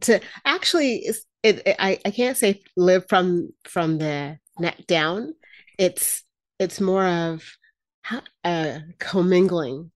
to 0.00 0.20
actually 0.44 1.06
it, 1.42 1.62
it 1.66 1.76
I, 1.78 1.98
I 2.04 2.10
can't 2.10 2.36
say 2.36 2.62
live 2.76 3.04
from 3.08 3.50
from 3.64 3.98
the 3.98 4.38
neck 4.58 4.86
down 4.86 5.34
it's 5.78 6.24
it's 6.58 6.80
more 6.80 7.06
of 7.06 7.42
a 8.44 8.80
commingling 8.98 9.90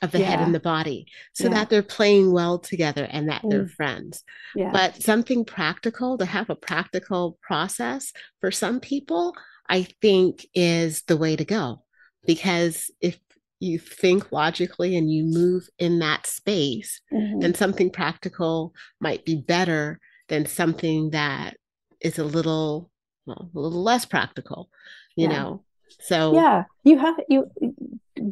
of 0.00 0.12
the 0.12 0.20
yeah. 0.20 0.26
head 0.26 0.40
and 0.40 0.54
the 0.54 0.60
body 0.60 1.06
so 1.32 1.44
yeah. 1.44 1.54
that 1.54 1.70
they're 1.70 1.82
playing 1.82 2.32
well 2.32 2.58
together 2.58 3.06
and 3.10 3.28
that 3.28 3.42
mm. 3.42 3.50
they're 3.50 3.68
friends 3.68 4.22
yeah. 4.54 4.70
but 4.72 5.02
something 5.02 5.44
practical 5.44 6.16
to 6.16 6.24
have 6.24 6.50
a 6.50 6.56
practical 6.56 7.36
process 7.42 8.12
for 8.40 8.52
some 8.52 8.78
people 8.78 9.34
I 9.68 9.82
think 10.00 10.46
is 10.54 11.02
the 11.02 11.16
way 11.16 11.36
to 11.36 11.44
go. 11.44 11.82
Because 12.26 12.90
if 13.00 13.18
you 13.60 13.78
think 13.78 14.30
logically 14.32 14.96
and 14.96 15.10
you 15.10 15.24
move 15.24 15.68
in 15.78 15.98
that 15.98 16.26
space, 16.26 17.00
mm-hmm. 17.12 17.40
then 17.40 17.54
something 17.54 17.90
practical 17.90 18.72
might 19.00 19.24
be 19.24 19.36
better 19.36 19.98
than 20.28 20.46
something 20.46 21.10
that 21.10 21.56
is 22.00 22.18
a 22.18 22.24
little, 22.24 22.90
well, 23.26 23.50
a 23.54 23.58
little 23.58 23.82
less 23.82 24.04
practical, 24.04 24.68
you 25.16 25.28
yeah. 25.28 25.32
know. 25.32 25.64
So 26.00 26.34
yeah, 26.34 26.64
you 26.84 26.98
have 26.98 27.16
you 27.28 27.50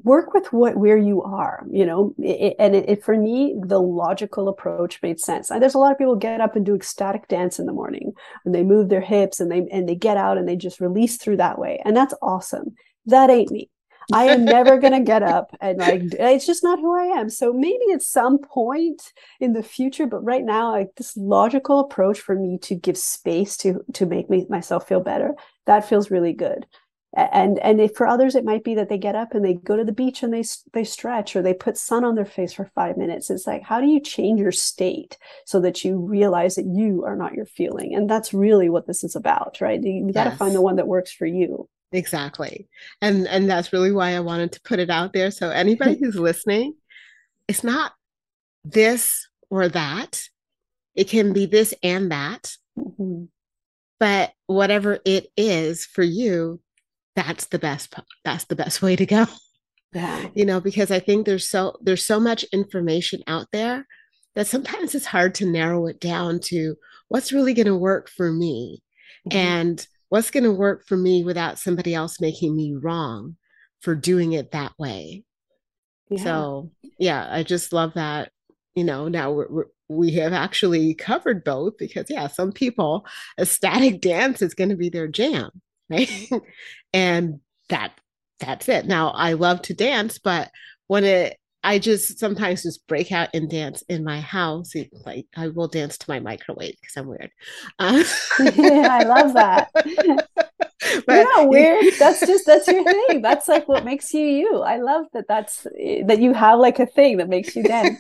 work 0.05 0.35
with 0.35 0.53
what 0.53 0.77
where 0.77 0.97
you 0.97 1.23
are 1.23 1.65
you 1.71 1.85
know 1.87 2.15
it, 2.19 2.55
and 2.59 2.75
it, 2.75 2.89
it, 2.89 3.05
for 3.05 3.17
me 3.17 3.55
the 3.65 3.81
logical 3.81 4.49
approach 4.49 5.03
made 5.03 5.21
sense. 5.21 5.51
And 5.51 5.63
there's 5.63 5.75
a 5.75 5.79
lot 5.79 5.93
of 5.93 5.99
people 5.99 6.17
get 6.17 6.41
up 6.41 6.57
and 6.57 6.65
do 6.65 6.75
ecstatic 6.75 7.29
dance 7.29 7.59
in 7.59 7.67
the 7.67 7.73
morning 7.73 8.13
and 8.45 8.55
they 8.55 8.63
move 8.63 8.89
their 8.89 9.01
hips 9.01 9.41
and 9.41 9.51
they 9.51 9.67
and 9.71 9.89
they 9.89 9.95
get 9.95 10.17
out 10.17 10.39
and 10.39 10.49
they 10.49 10.57
just 10.57 10.81
release 10.81 11.17
through 11.17 11.39
that 11.39 11.59
way. 11.59 11.81
And 11.85 11.97
that's 11.97 12.15
awesome. 12.23 12.75
That 13.07 13.31
ain't 13.31 13.51
me. 13.51 13.71
I 14.13 14.27
am 14.27 14.45
never 14.45 14.79
going 14.83 14.93
to 14.93 15.01
get 15.01 15.23
up 15.23 15.51
and 15.61 15.79
like 15.79 16.03
it's 16.13 16.47
just 16.47 16.63
not 16.63 16.79
who 16.79 16.97
I 16.97 17.19
am. 17.19 17.29
So 17.29 17.53
maybe 17.53 17.93
at 17.93 18.03
some 18.03 18.39
point 18.39 19.13
in 19.41 19.53
the 19.53 19.63
future, 19.63 20.07
but 20.07 20.25
right 20.25 20.45
now, 20.45 20.73
like 20.73 20.95
this 20.97 21.17
logical 21.17 21.81
approach 21.81 22.21
for 22.21 22.35
me 22.35 22.59
to 22.63 22.75
give 22.75 22.97
space 22.97 23.57
to 23.59 23.85
to 23.95 24.07
make 24.07 24.31
me 24.31 24.47
myself 24.49 24.87
feel 24.89 25.01
better, 25.01 25.35
that 25.67 25.89
feels 25.89 26.11
really 26.11 26.33
good 26.33 26.67
and 27.15 27.59
and 27.61 27.81
if 27.81 27.95
for 27.95 28.07
others 28.07 28.35
it 28.35 28.45
might 28.45 28.65
be 28.65 28.75
that 28.75 28.89
they 28.89 28.99
get 28.99 29.15
up 29.15 29.35
and 29.35 29.45
they 29.45 29.55
go 29.55 29.77
to 29.77 29.85
the 29.85 29.93
beach 29.93 30.23
and 30.23 30.35
they 30.35 30.45
they 30.73 30.85
stretch 30.85 31.35
or 31.35 31.43
they 31.43 31.55
put 31.55 31.79
sun 31.79 32.05
on 32.05 32.15
their 32.15 32.25
face 32.25 32.53
for 32.53 32.71
5 32.75 32.97
minutes 32.97 33.31
it's 33.31 33.47
like 33.47 33.63
how 33.63 33.81
do 33.81 33.87
you 33.87 34.01
change 34.01 34.41
your 34.41 34.53
state 34.53 35.17
so 35.45 35.61
that 35.61 35.85
you 35.85 35.99
realize 35.99 36.57
that 36.57 36.67
you 36.67 37.05
are 37.05 37.17
not 37.17 37.35
your 37.35 37.47
feeling? 37.47 37.95
And 37.95 38.09
that's 38.09 38.35
really 38.35 38.69
what 38.69 38.87
this 38.87 39.05
is 39.05 39.17
about 39.17 39.59
right? 39.61 39.83
You, 39.83 40.07
you 40.07 40.13
got 40.13 40.25
to 40.25 40.37
find 40.37 40.55
the 40.55 40.63
one 40.63 40.77
that 40.77 40.89
works 40.89 41.13
for 41.13 41.27
you. 41.27 41.69
Exactly. 41.93 42.69
And 43.01 43.27
and 43.29 43.49
that's 43.49 43.73
really 43.73 43.93
why 43.93 44.15
i 44.17 44.21
wanted 44.21 44.53
to 44.53 44.61
put 44.63 44.79
it 44.79 44.91
out 44.91 45.13
there. 45.13 45.31
So 45.31 45.51
anybody 45.51 45.99
who's 46.01 46.17
listening 46.17 46.75
it's 47.49 47.63
not 47.63 47.93
this 48.65 49.29
or 49.51 49.69
that. 49.69 50.23
It 50.95 51.09
can 51.09 51.33
be 51.33 51.47
this 51.47 51.73
and 51.83 52.11
that. 52.11 52.57
Mm-hmm. 52.79 53.25
but 53.99 54.33
whatever 54.49 54.99
it 55.07 55.29
is 55.35 55.87
for 55.87 56.03
you 56.03 56.61
that's 57.17 57.47
the 57.47 57.59
best 57.59 57.95
that's 58.25 58.45
the 58.45 58.55
best 58.55 58.83
way 58.83 58.95
to 58.95 59.07
go 59.07 59.27
yeah 59.93 60.29
you 60.35 60.45
know 60.45 60.61
because 60.61 60.91
i 60.91 61.01
think 61.01 61.27
there's 61.27 61.49
so 61.49 61.77
there's 61.81 62.05
so 62.05 62.21
much 62.21 62.45
information 62.53 63.23
out 63.27 63.47
there 63.53 63.87
that 64.37 64.47
sometimes 64.47 64.95
it's 64.95 65.07
hard 65.07 65.35
to 65.35 65.51
narrow 65.51 65.87
it 65.87 65.99
down 65.99 66.39
to 66.39 66.77
what's 67.09 67.33
really 67.33 67.55
going 67.55 67.67
to 67.67 67.77
work 67.77 68.09
for 68.11 68.31
me 68.31 68.83
mm-hmm. 69.29 69.37
and 69.37 69.89
what's 70.11 70.31
going 70.31 70.45
to 70.45 70.53
work 70.53 70.87
for 70.87 70.97
me 70.97 71.25
without 71.25 71.59
somebody 71.59 71.95
else 71.95 72.21
making 72.21 72.55
me 72.55 72.75
wrong 72.75 73.37
for 73.81 73.95
doing 73.95 74.33
it 74.33 74.53
that 74.53 74.73
way 74.79 75.25
yeah. 76.11 76.23
so 76.23 76.71
yeah 76.99 77.27
i 77.31 77.43
just 77.43 77.73
love 77.73 77.95
that 77.95 78.31
you 78.75 78.85
know 78.85 79.09
now 79.09 79.33
we're, 79.33 79.49
we're, 79.49 79.67
we 79.89 80.11
have 80.13 80.33
actually 80.33 80.95
covered 80.95 81.45
both 81.45 81.79
because 81.79 82.07
yeah 82.11 82.27
some 82.27 82.53
people 82.53 83.07
ecstatic 83.41 84.01
dance 84.01 84.43
is 84.43 84.55
going 84.55 84.71
to 84.71 84.77
be 84.77 84.91
their 84.91 85.09
jam 85.09 85.51
right 85.91 86.31
and 86.93 87.41
that 87.69 87.93
that's 88.41 88.69
it 88.69 88.87
now 88.87 89.11
i 89.11 89.33
love 89.33 89.63
to 89.63 89.75
dance 89.75 90.19
but 90.19 90.51
when 90.87 91.05
it 91.05 91.37
I 91.67 91.81
just 91.81 92.21
sometimes 92.21 92.63
just 92.63 92.87
break 92.87 93.11
out 93.11 93.29
and 93.35 93.51
dance 93.51 93.83
in 93.89 94.05
my 94.05 94.21
house. 94.21 94.73
Like 95.05 95.27
I 95.37 95.49
will 95.49 95.67
dance 95.67 95.99
to 95.99 96.07
my 96.09 96.21
microwave 96.21 96.77
because 96.81 96.97
I'm 96.97 97.09
weird. 97.09 97.33
Uh, 97.81 98.05
yeah, 98.55 98.89
I 98.89 99.03
love 99.03 99.35
that. 99.35 100.29
but, 101.07 101.23
not 101.23 101.49
weird. 101.49 101.95
That's 101.99 102.21
just 102.21 102.47
that's 102.47 102.69
your 102.69 102.85
thing. 103.09 103.23
That's 103.23 103.49
like 103.49 103.67
what 103.69 103.85
makes 103.85 104.13
you 104.13 104.27
you. 104.27 104.61
I 104.61 104.77
love 104.77 105.07
that. 105.13 105.27
That's 105.29 105.67
that 106.05 106.19
you 106.21 106.35
have 106.35 106.59
like 106.59 106.79
a 106.79 106.87
thing 106.87 107.17
that 107.17 107.29
makes 107.29 107.57
you 107.57 107.63
dance. 107.63 107.99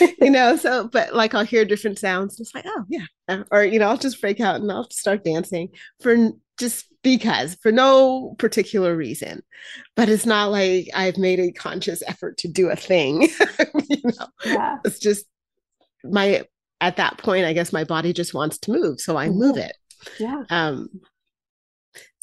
you 0.20 0.30
know. 0.30 0.56
So, 0.56 0.88
but 0.88 1.14
like 1.14 1.34
I'll 1.34 1.44
hear 1.44 1.64
different 1.64 1.98
sounds. 1.98 2.38
It's 2.38 2.54
like, 2.54 2.64
oh 2.66 2.84
yeah, 2.88 3.42
or 3.50 3.64
you 3.64 3.78
know, 3.78 3.88
I'll 3.88 3.96
just 3.96 4.20
break 4.20 4.40
out 4.40 4.56
and 4.56 4.70
I'll 4.70 4.88
start 4.90 5.24
dancing 5.24 5.70
for 6.00 6.30
just 6.58 6.86
because 7.02 7.54
for 7.62 7.70
no 7.70 8.34
particular 8.38 8.96
reason 8.96 9.42
but 9.94 10.08
it's 10.08 10.26
not 10.26 10.50
like 10.50 10.88
i've 10.94 11.18
made 11.18 11.38
a 11.38 11.52
conscious 11.52 12.02
effort 12.08 12.36
to 12.38 12.48
do 12.48 12.68
a 12.68 12.74
thing 12.74 13.22
you 13.88 14.00
know 14.02 14.26
yeah. 14.44 14.78
it's 14.84 14.98
just 14.98 15.26
my 16.02 16.42
at 16.80 16.96
that 16.96 17.18
point 17.18 17.44
i 17.44 17.52
guess 17.52 17.72
my 17.72 17.84
body 17.84 18.12
just 18.12 18.34
wants 18.34 18.58
to 18.58 18.72
move 18.72 19.00
so 19.00 19.16
i 19.16 19.28
mm-hmm. 19.28 19.38
move 19.38 19.56
it 19.56 19.76
yeah 20.18 20.42
um 20.50 20.88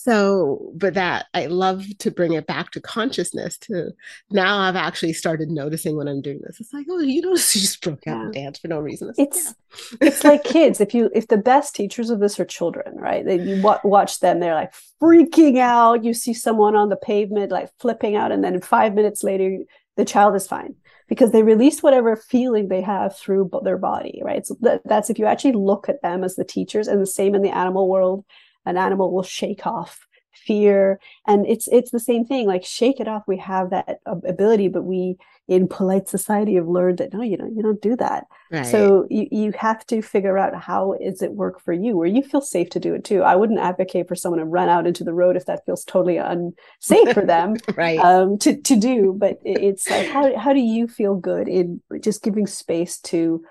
so 0.03 0.71
but 0.75 0.93
that 0.93 1.27
i 1.33 1.45
love 1.45 1.85
to 1.97 2.11
bring 2.11 2.33
it 2.33 2.45
back 2.45 2.71
to 2.71 2.81
consciousness 2.81 3.57
to 3.57 3.91
now 4.31 4.59
i've 4.59 4.75
actually 4.75 5.13
started 5.13 5.49
noticing 5.49 5.95
when 5.95 6.07
i'm 6.07 6.21
doing 6.21 6.39
this. 6.43 6.59
It's 6.59 6.73
like 6.73 6.87
oh 6.89 6.99
you 6.99 7.21
know 7.21 7.35
she 7.35 7.59
just 7.59 7.81
broke 7.81 8.07
out 8.07 8.17
yeah. 8.17 8.23
and 8.23 8.33
danced 8.33 8.61
for 8.61 8.67
no 8.67 8.79
reason. 8.79 9.09
It's 9.09 9.19
it's, 9.19 9.55
yeah. 9.91 10.07
it's 10.07 10.23
like 10.23 10.43
kids 10.55 10.81
if 10.81 10.93
you 10.93 11.09
if 11.13 11.27
the 11.27 11.37
best 11.37 11.75
teachers 11.75 12.09
of 12.09 12.19
this 12.19 12.39
are 12.39 12.45
children 12.45 12.95
right? 12.95 13.25
They 13.25 13.39
you 13.39 13.61
watch 13.83 14.19
them 14.19 14.39
they're 14.39 14.55
like 14.55 14.73
freaking 15.01 15.59
out. 15.59 16.03
You 16.03 16.13
see 16.13 16.33
someone 16.33 16.75
on 16.75 16.89
the 16.89 16.95
pavement 16.95 17.51
like 17.51 17.69
flipping 17.79 18.15
out 18.15 18.31
and 18.31 18.43
then 18.43 18.59
five 18.61 18.93
minutes 18.93 19.23
later 19.23 19.59
the 19.95 20.05
child 20.05 20.35
is 20.35 20.47
fine 20.47 20.75
because 21.07 21.31
they 21.31 21.43
release 21.43 21.83
whatever 21.83 22.15
feeling 22.15 22.67
they 22.67 22.81
have 22.81 23.17
through 23.17 23.49
their 23.63 23.77
body 23.77 24.21
right? 24.23 24.45
So 24.45 24.55
that, 24.61 24.81
that's 24.85 25.09
if 25.09 25.19
you 25.19 25.25
actually 25.25 25.53
look 25.53 25.87
at 25.89 26.01
them 26.01 26.23
as 26.23 26.35
the 26.35 26.45
teachers 26.45 26.87
and 26.87 27.01
the 27.01 27.05
same 27.05 27.35
in 27.35 27.41
the 27.41 27.55
animal 27.55 27.87
world 27.87 28.25
an 28.65 28.77
animal 28.77 29.11
will 29.11 29.23
shake 29.23 29.65
off 29.65 30.07
fear. 30.33 30.99
And 31.27 31.45
it's 31.47 31.67
it's 31.67 31.91
the 31.91 31.99
same 31.99 32.25
thing 32.25 32.47
like 32.47 32.63
shake 32.63 32.99
it 32.99 33.07
off 33.07 33.23
we 33.27 33.37
have 33.37 33.69
that 33.69 33.99
ability 34.05 34.67
but 34.67 34.83
we 34.83 35.17
in 35.47 35.67
polite 35.67 36.07
society 36.07 36.55
have 36.55 36.67
learned 36.67 36.97
that 36.99 37.13
no 37.13 37.21
you 37.21 37.37
don't 37.37 37.55
you 37.55 37.61
don't 37.61 37.81
do 37.81 37.95
that. 37.97 38.25
Right. 38.51 38.65
so 38.65 39.07
you, 39.09 39.27
you 39.31 39.51
have 39.57 39.85
to 39.87 40.01
figure 40.01 40.37
out 40.37 40.55
how 40.55 40.93
is 40.93 41.21
it 41.21 41.33
work 41.33 41.59
for 41.59 41.73
you 41.73 41.97
where 41.97 42.07
you 42.07 42.23
feel 42.23 42.41
safe 42.41 42.69
to 42.71 42.79
do 42.79 42.93
it 42.93 43.03
too. 43.03 43.23
I 43.23 43.35
wouldn't 43.35 43.59
advocate 43.59 44.07
for 44.07 44.15
someone 44.15 44.39
to 44.39 44.45
run 44.45 44.69
out 44.69 44.87
into 44.87 45.03
the 45.03 45.13
road 45.13 45.35
if 45.35 45.45
that 45.45 45.65
feels 45.65 45.83
totally 45.83 46.17
unsafe 46.17 47.13
for 47.13 47.25
them 47.25 47.55
right. 47.75 47.99
um, 47.99 48.37
to, 48.39 48.59
to 48.59 48.75
do 48.75 49.15
but 49.17 49.39
it's 49.43 49.89
like 49.89 50.07
how, 50.07 50.37
how 50.37 50.53
do 50.53 50.59
you 50.59 50.87
feel 50.87 51.15
good 51.15 51.47
in 51.47 51.81
just 52.01 52.23
giving 52.23 52.47
space 52.47 52.99
to 52.99 53.43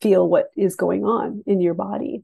feel 0.00 0.28
what 0.28 0.50
is 0.56 0.76
going 0.76 1.04
on 1.04 1.42
in 1.46 1.60
your 1.60 1.74
body 1.74 2.22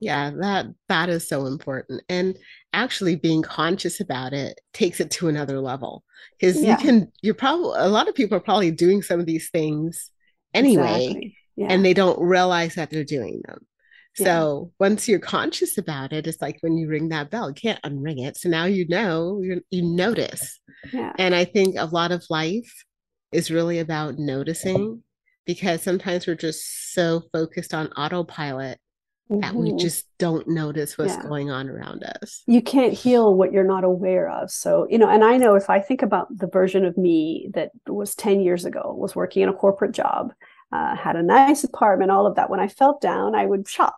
yeah, 0.00 0.30
that 0.40 0.66
that 0.88 1.08
is 1.08 1.28
so 1.28 1.46
important. 1.46 2.02
And 2.08 2.38
actually 2.72 3.16
being 3.16 3.42
conscious 3.42 4.00
about 4.00 4.32
it 4.32 4.60
takes 4.72 5.00
it 5.00 5.10
to 5.12 5.28
another 5.28 5.60
level. 5.60 6.04
Because 6.38 6.60
yeah. 6.60 6.72
you 6.72 6.84
can 6.84 7.12
you're 7.22 7.34
probably 7.34 7.74
a 7.76 7.88
lot 7.88 8.08
of 8.08 8.14
people 8.14 8.36
are 8.36 8.40
probably 8.40 8.70
doing 8.70 9.02
some 9.02 9.18
of 9.18 9.26
these 9.26 9.50
things 9.50 10.10
anyway 10.54 11.04
exactly. 11.04 11.36
yeah. 11.56 11.66
and 11.68 11.84
they 11.84 11.94
don't 11.94 12.20
realize 12.20 12.76
that 12.76 12.90
they're 12.90 13.04
doing 13.04 13.42
them. 13.46 13.58
Yeah. 14.18 14.24
So 14.24 14.72
once 14.78 15.08
you're 15.08 15.18
conscious 15.18 15.78
about 15.78 16.12
it, 16.12 16.26
it's 16.26 16.40
like 16.40 16.58
when 16.60 16.76
you 16.76 16.88
ring 16.88 17.08
that 17.08 17.30
bell, 17.30 17.48
you 17.48 17.54
can't 17.54 17.82
unring 17.82 18.24
it. 18.24 18.36
So 18.36 18.48
now 18.48 18.64
you 18.66 18.86
know, 18.88 19.40
you 19.42 19.62
you 19.70 19.82
notice. 19.82 20.60
Yeah. 20.92 21.12
And 21.18 21.34
I 21.34 21.44
think 21.44 21.74
a 21.76 21.86
lot 21.86 22.12
of 22.12 22.24
life 22.30 22.84
is 23.32 23.50
really 23.50 23.80
about 23.80 24.16
noticing 24.16 25.02
because 25.44 25.82
sometimes 25.82 26.26
we're 26.26 26.36
just 26.36 26.92
so 26.92 27.22
focused 27.32 27.74
on 27.74 27.88
autopilot 27.92 28.78
mm-hmm. 29.30 29.40
that 29.40 29.54
we 29.54 29.68
mm-hmm. 29.68 29.78
just 29.78 30.06
don't 30.18 30.48
notice 30.48 30.98
what's 30.98 31.14
yeah. 31.14 31.22
going 31.22 31.50
on 31.50 31.68
around 31.68 32.04
us. 32.04 32.42
You 32.46 32.62
can't 32.62 32.92
heal 32.92 33.34
what 33.34 33.52
you're 33.52 33.64
not 33.64 33.84
aware 33.84 34.28
of. 34.30 34.50
So, 34.50 34.86
you 34.90 34.98
know, 34.98 35.08
and 35.08 35.24
I 35.24 35.36
know 35.36 35.54
if 35.54 35.70
I 35.70 35.80
think 35.80 36.02
about 36.02 36.26
the 36.36 36.46
version 36.46 36.84
of 36.84 36.96
me 36.96 37.50
that 37.54 37.70
was 37.86 38.14
10 38.14 38.40
years 38.40 38.64
ago, 38.64 38.94
was 38.98 39.16
working 39.16 39.42
in 39.42 39.48
a 39.48 39.54
corporate 39.54 39.92
job, 39.92 40.32
uh, 40.72 40.96
had 40.96 41.16
a 41.16 41.22
nice 41.22 41.64
apartment, 41.64 42.10
all 42.10 42.26
of 42.26 42.36
that. 42.36 42.50
When 42.50 42.60
I 42.60 42.68
felt 42.68 43.00
down, 43.00 43.34
I 43.34 43.46
would 43.46 43.68
shop 43.68 43.96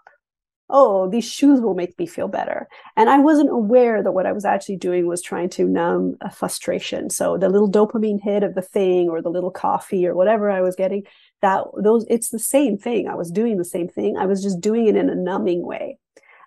oh, 0.70 1.08
these 1.10 1.30
shoes 1.30 1.60
will 1.60 1.74
make 1.74 1.98
me 1.98 2.06
feel 2.06 2.28
better. 2.28 2.68
And 2.96 3.10
I 3.10 3.18
wasn't 3.18 3.50
aware 3.50 4.02
that 4.02 4.12
what 4.12 4.26
I 4.26 4.32
was 4.32 4.44
actually 4.44 4.76
doing 4.76 5.06
was 5.06 5.22
trying 5.22 5.50
to 5.50 5.66
numb 5.66 6.16
a 6.20 6.30
frustration. 6.30 7.10
So 7.10 7.36
the 7.36 7.48
little 7.48 7.70
dopamine 7.70 8.22
hit 8.22 8.42
of 8.42 8.54
the 8.54 8.62
thing 8.62 9.08
or 9.08 9.20
the 9.20 9.30
little 9.30 9.50
coffee 9.50 10.06
or 10.06 10.14
whatever 10.14 10.50
I 10.50 10.60
was 10.60 10.76
getting, 10.76 11.04
that 11.42 11.64
those 11.76 12.06
it's 12.08 12.30
the 12.30 12.38
same 12.38 12.78
thing. 12.78 13.08
I 13.08 13.14
was 13.14 13.30
doing 13.30 13.56
the 13.56 13.64
same 13.64 13.88
thing. 13.88 14.16
I 14.16 14.26
was 14.26 14.42
just 14.42 14.60
doing 14.60 14.86
it 14.86 14.96
in 14.96 15.08
a 15.10 15.14
numbing 15.14 15.64
way. 15.64 15.98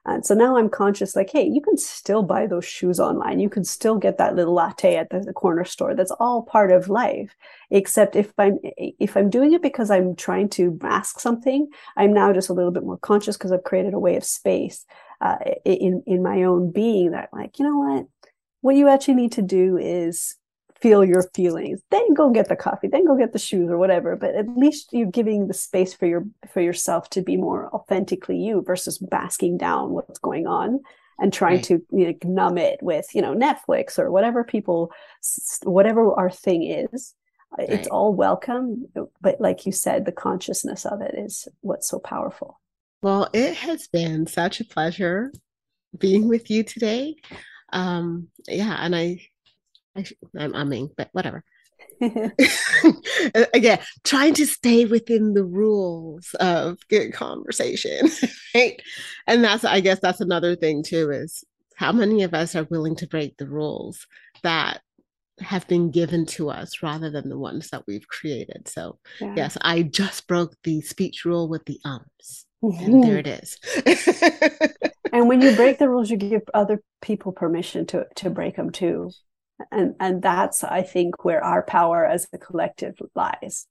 And 0.06 0.25
so 0.25 0.36
now 0.36 0.58
I'm 0.58 0.67
conscious, 0.69 1.15
like, 1.15 1.29
hey, 1.29 1.47
you 1.47 1.62
can 1.62 1.77
still 1.77 2.23
buy 2.23 2.45
those 2.45 2.65
shoes 2.65 2.99
online. 2.99 3.39
You 3.39 3.49
can 3.49 3.63
still 3.63 3.97
get 3.97 4.17
that 4.17 4.36
little 4.36 4.53
latte 4.53 4.97
at 4.97 5.10
the, 5.10 5.32
corner 5.32 5.63
store. 5.63 5.95
That's 5.95 6.12
all 6.19 6.43
part 6.43 6.71
of 6.73 6.89
life. 6.89 7.34
Except 7.71 8.17
if 8.17 8.34
I'm 8.38 8.60
if 8.63 9.15
I'm 9.15 9.29
doing 9.29 9.53
it 9.53 9.62
because 9.62 9.89
I'm 9.89 10.15
trying 10.15 10.49
to 10.49 10.77
mask 10.82 11.21
something, 11.21 11.69
I'm 11.95 12.12
now 12.12 12.34
just 12.34 12.49
a 12.49 12.53
little 12.53 12.71
bit 12.71 12.84
more 12.84 12.97
conscious 12.97 13.38
because 13.38 13.53
I've 13.53 13.63
created 13.63 13.93
a 13.93 13.99
way 13.99 14.17
of 14.17 14.25
space 14.25 14.86
uh, 15.21 15.38
in 15.63 16.03
in 16.06 16.21
my 16.21 16.43
own 16.43 16.71
being 16.71 17.12
that, 17.12 17.29
like, 17.32 17.58
you 17.58 17.65
know 17.65 17.77
what, 17.77 18.06
what 18.60 18.75
you 18.75 18.89
actually 18.89 19.15
need 19.15 19.32
to 19.34 19.41
do 19.41 19.77
is 19.77 20.36
feel 20.84 21.06
your 21.06 21.24
feelings 21.34 21.80
then 21.91 22.13
go 22.13 22.30
get 22.30 22.50
the 22.50 22.58
coffee 22.58 22.89
then 22.89 23.06
go 23.06 23.15
get 23.17 23.32
the 23.32 23.39
shoes 23.39 23.69
or 23.69 23.78
whatever 23.78 24.17
but 24.17 24.36
at 24.36 24.50
least 24.58 24.89
you're 24.91 25.10
giving 25.10 25.48
the 25.48 25.54
space 25.54 25.93
for 25.93 26.06
your 26.06 26.26
for 26.52 26.60
yourself 26.60 27.10
to 27.10 27.22
be 27.22 27.38
more 27.38 27.74
authentically 27.74 28.38
you 28.38 28.62
versus 28.62 28.98
basking 28.98 29.58
down 29.58 29.91
what's 29.91 30.19
going 30.19 30.46
on 30.46 30.82
and 31.19 31.32
trying 31.32 31.56
right. 31.56 31.63
to 31.63 31.82
you 31.91 32.08
know, 32.08 32.13
numb 32.26 32.58
it 32.58 32.80
with 32.82 33.06
you 33.15 33.22
know 33.22 33.34
netflix 33.34 33.98
or 33.98 34.12
whatever 34.12 34.43
people 34.43 34.91
whatever 35.63 36.13
our 36.15 36.30
thing 36.30 36.63
is 36.63 37.13
right. 37.58 37.69
it's 37.69 37.88
all 37.88 38.13
welcome 38.13 38.86
but 39.22 39.39
like 39.39 39.65
you 39.65 39.72
said 39.72 40.04
the 40.04 40.12
consciousness 40.12 40.86
of 40.86 41.00
it 41.00 41.15
is 41.17 41.48
what's 41.62 41.88
so 41.88 41.98
powerful 41.98 42.60
well 43.02 43.30
it 43.32 43.56
has 43.56 43.88
been 43.88 44.28
such 44.28 44.60
a 44.60 44.65
pleasure 44.65 45.32
being 45.98 46.28
with 46.28 46.52
you 46.52 46.62
today 46.62 47.15
um 47.72 48.28
yeah 48.50 48.76
and 48.82 48.93
i 48.93 49.17
I, 49.95 50.06
I'm 50.38 50.53
umming, 50.53 50.89
but 50.95 51.10
whatever. 51.12 51.43
Again, 53.53 53.79
trying 54.03 54.34
to 54.36 54.45
stay 54.45 54.86
within 54.86 55.34
the 55.34 55.43
rules 55.43 56.34
of 56.39 56.77
good 56.89 57.13
conversation, 57.13 58.10
right? 58.56 58.82
And 59.27 59.43
that's, 59.43 59.63
I 59.63 59.79
guess, 59.79 59.99
that's 59.99 60.21
another 60.21 60.56
thing 60.56 60.84
too 60.84 61.12
is 61.12 61.43
how 61.75 61.91
many 61.91 62.23
of 62.23 62.34
us 62.34 62.56
are 62.56 62.67
willing 62.69 62.95
to 62.97 63.08
break 63.08 63.38
the 63.38 63.47
rules 63.47 64.06
that 64.43 64.82
have 65.39 65.67
been 65.67 65.89
given 65.89 66.25
to 66.25 66.49
us 66.49 66.84
rather 66.84 67.10
than 67.10 67.29
the 67.29 67.38
ones 67.38 67.69
that 67.69 67.84
we've 67.88 68.08
created. 68.08 68.67
So, 68.67 68.99
yeah. 69.19 69.34
yes, 69.36 69.58
I 69.62 69.84
just 69.84 70.27
broke 70.27 70.56
the 70.63 70.82
speech 70.82 71.25
rule 71.25 71.47
with 71.49 71.65
the 71.65 71.79
ums. 71.84 72.45
and 72.62 73.03
there 73.03 73.17
it 73.17 73.27
is. 73.27 73.58
and 75.12 75.27
when 75.27 75.41
you 75.41 75.56
break 75.56 75.79
the 75.79 75.89
rules, 75.89 76.10
you 76.10 76.17
give 76.17 76.43
other 76.53 76.82
people 77.01 77.32
permission 77.32 77.86
to 77.88 78.06
to 78.15 78.29
break 78.29 78.56
them 78.56 78.69
too 78.69 79.12
and 79.72 79.96
and 80.00 80.22
that's 80.22 80.63
i 80.63 80.82
think 80.82 81.24
where 81.24 81.44
our 81.44 81.63
power 81.63 82.06
as 82.06 82.28
a 82.34 82.38
collective 82.38 82.96
lies 83.16 83.68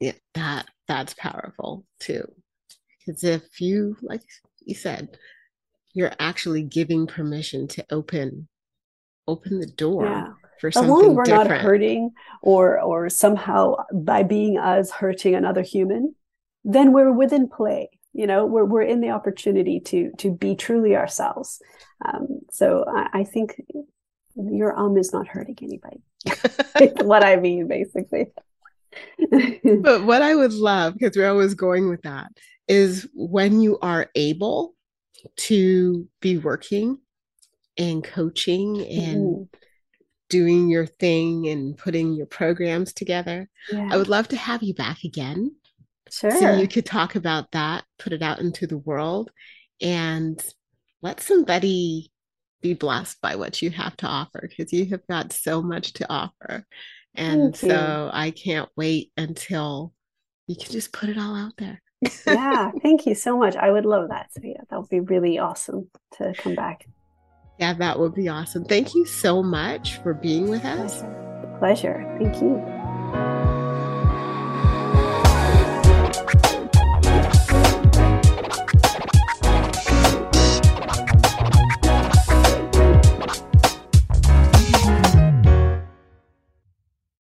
yeah 0.00 0.12
that 0.34 0.66
that's 0.86 1.14
powerful 1.14 1.84
too 2.00 2.24
because 2.98 3.24
if 3.24 3.60
you 3.60 3.96
like 4.02 4.22
you 4.60 4.74
said 4.74 5.08
you're 5.94 6.12
actually 6.18 6.62
giving 6.62 7.06
permission 7.06 7.66
to 7.66 7.84
open 7.90 8.48
open 9.26 9.60
the 9.60 9.66
door 9.66 10.04
yeah. 10.04 10.28
for 10.60 10.70
something 10.70 10.90
as 10.90 11.02
long 11.02 11.10
as 11.10 11.16
we're 11.16 11.24
different. 11.24 11.50
not 11.50 11.60
hurting 11.60 12.10
or 12.42 12.80
or 12.80 13.08
somehow 13.08 13.74
by 13.92 14.22
being 14.22 14.58
us 14.58 14.90
hurting 14.90 15.34
another 15.34 15.62
human 15.62 16.14
then 16.64 16.92
we're 16.92 17.12
within 17.12 17.48
play 17.48 17.88
you 18.12 18.26
know 18.26 18.46
we're, 18.46 18.64
we're 18.64 18.82
in 18.82 19.00
the 19.00 19.10
opportunity 19.10 19.80
to 19.80 20.10
to 20.18 20.30
be 20.30 20.54
truly 20.54 20.96
ourselves 20.96 21.60
um, 22.06 22.40
so 22.50 22.84
I, 22.88 23.20
I 23.20 23.24
think 23.24 23.60
your 24.38 24.78
um 24.78 24.96
is 24.96 25.12
not 25.12 25.28
hurting 25.28 25.58
anybody. 25.62 26.02
what 27.04 27.24
I 27.24 27.36
mean, 27.36 27.68
basically. 27.68 28.32
but 29.82 30.04
what 30.04 30.22
I 30.22 30.34
would 30.34 30.52
love, 30.52 30.94
because 30.94 31.16
we're 31.16 31.28
always 31.28 31.54
going 31.54 31.88
with 31.88 32.02
that, 32.02 32.28
is 32.66 33.08
when 33.14 33.60
you 33.60 33.78
are 33.80 34.10
able 34.14 34.74
to 35.36 36.08
be 36.20 36.38
working 36.38 36.98
and 37.76 38.02
coaching 38.02 38.80
and 38.86 39.24
mm-hmm. 39.24 39.42
doing 40.28 40.68
your 40.68 40.86
thing 40.86 41.48
and 41.48 41.76
putting 41.76 42.12
your 42.14 42.26
programs 42.26 42.92
together. 42.92 43.48
Yeah. 43.72 43.88
I 43.90 43.96
would 43.96 44.08
love 44.08 44.28
to 44.28 44.36
have 44.36 44.62
you 44.62 44.74
back 44.74 45.04
again. 45.04 45.54
Sure. 46.10 46.30
So 46.30 46.54
you 46.54 46.68
could 46.68 46.86
talk 46.86 47.14
about 47.14 47.52
that, 47.52 47.84
put 47.98 48.12
it 48.12 48.22
out 48.22 48.40
into 48.40 48.66
the 48.66 48.78
world, 48.78 49.30
and 49.80 50.42
let 51.02 51.20
somebody 51.20 52.10
be 52.60 52.74
blessed 52.74 53.20
by 53.20 53.36
what 53.36 53.62
you 53.62 53.70
have 53.70 53.96
to 53.98 54.06
offer 54.06 54.48
because 54.48 54.72
you 54.72 54.86
have 54.86 55.06
got 55.06 55.32
so 55.32 55.62
much 55.62 55.92
to 55.94 56.10
offer 56.12 56.64
And 57.14 57.56
so 57.56 58.10
I 58.12 58.30
can't 58.30 58.68
wait 58.76 59.12
until 59.16 59.92
you 60.46 60.56
can 60.56 60.70
just 60.70 60.92
put 60.92 61.08
it 61.08 61.18
all 61.18 61.34
out 61.34 61.52
there. 61.58 61.82
yeah, 62.26 62.70
thank 62.82 63.06
you 63.06 63.14
so 63.14 63.36
much. 63.36 63.56
I 63.56 63.70
would 63.70 63.84
love 63.84 64.08
that. 64.10 64.32
So 64.32 64.40
yeah, 64.44 64.62
that 64.70 64.78
would 64.78 64.88
be 64.88 65.00
really 65.00 65.38
awesome 65.38 65.90
to 66.18 66.34
come 66.36 66.54
back. 66.54 66.86
Yeah, 67.58 67.74
that 67.74 67.98
would 67.98 68.14
be 68.14 68.28
awesome. 68.28 68.64
Thank 68.64 68.94
you 68.94 69.04
so 69.04 69.42
much 69.42 69.96
for 69.98 70.14
being 70.14 70.48
with 70.48 70.64
us. 70.64 71.02
Pleasure. 71.02 71.56
Pleasure. 71.58 72.16
Thank 72.20 72.40
you. 72.40 72.77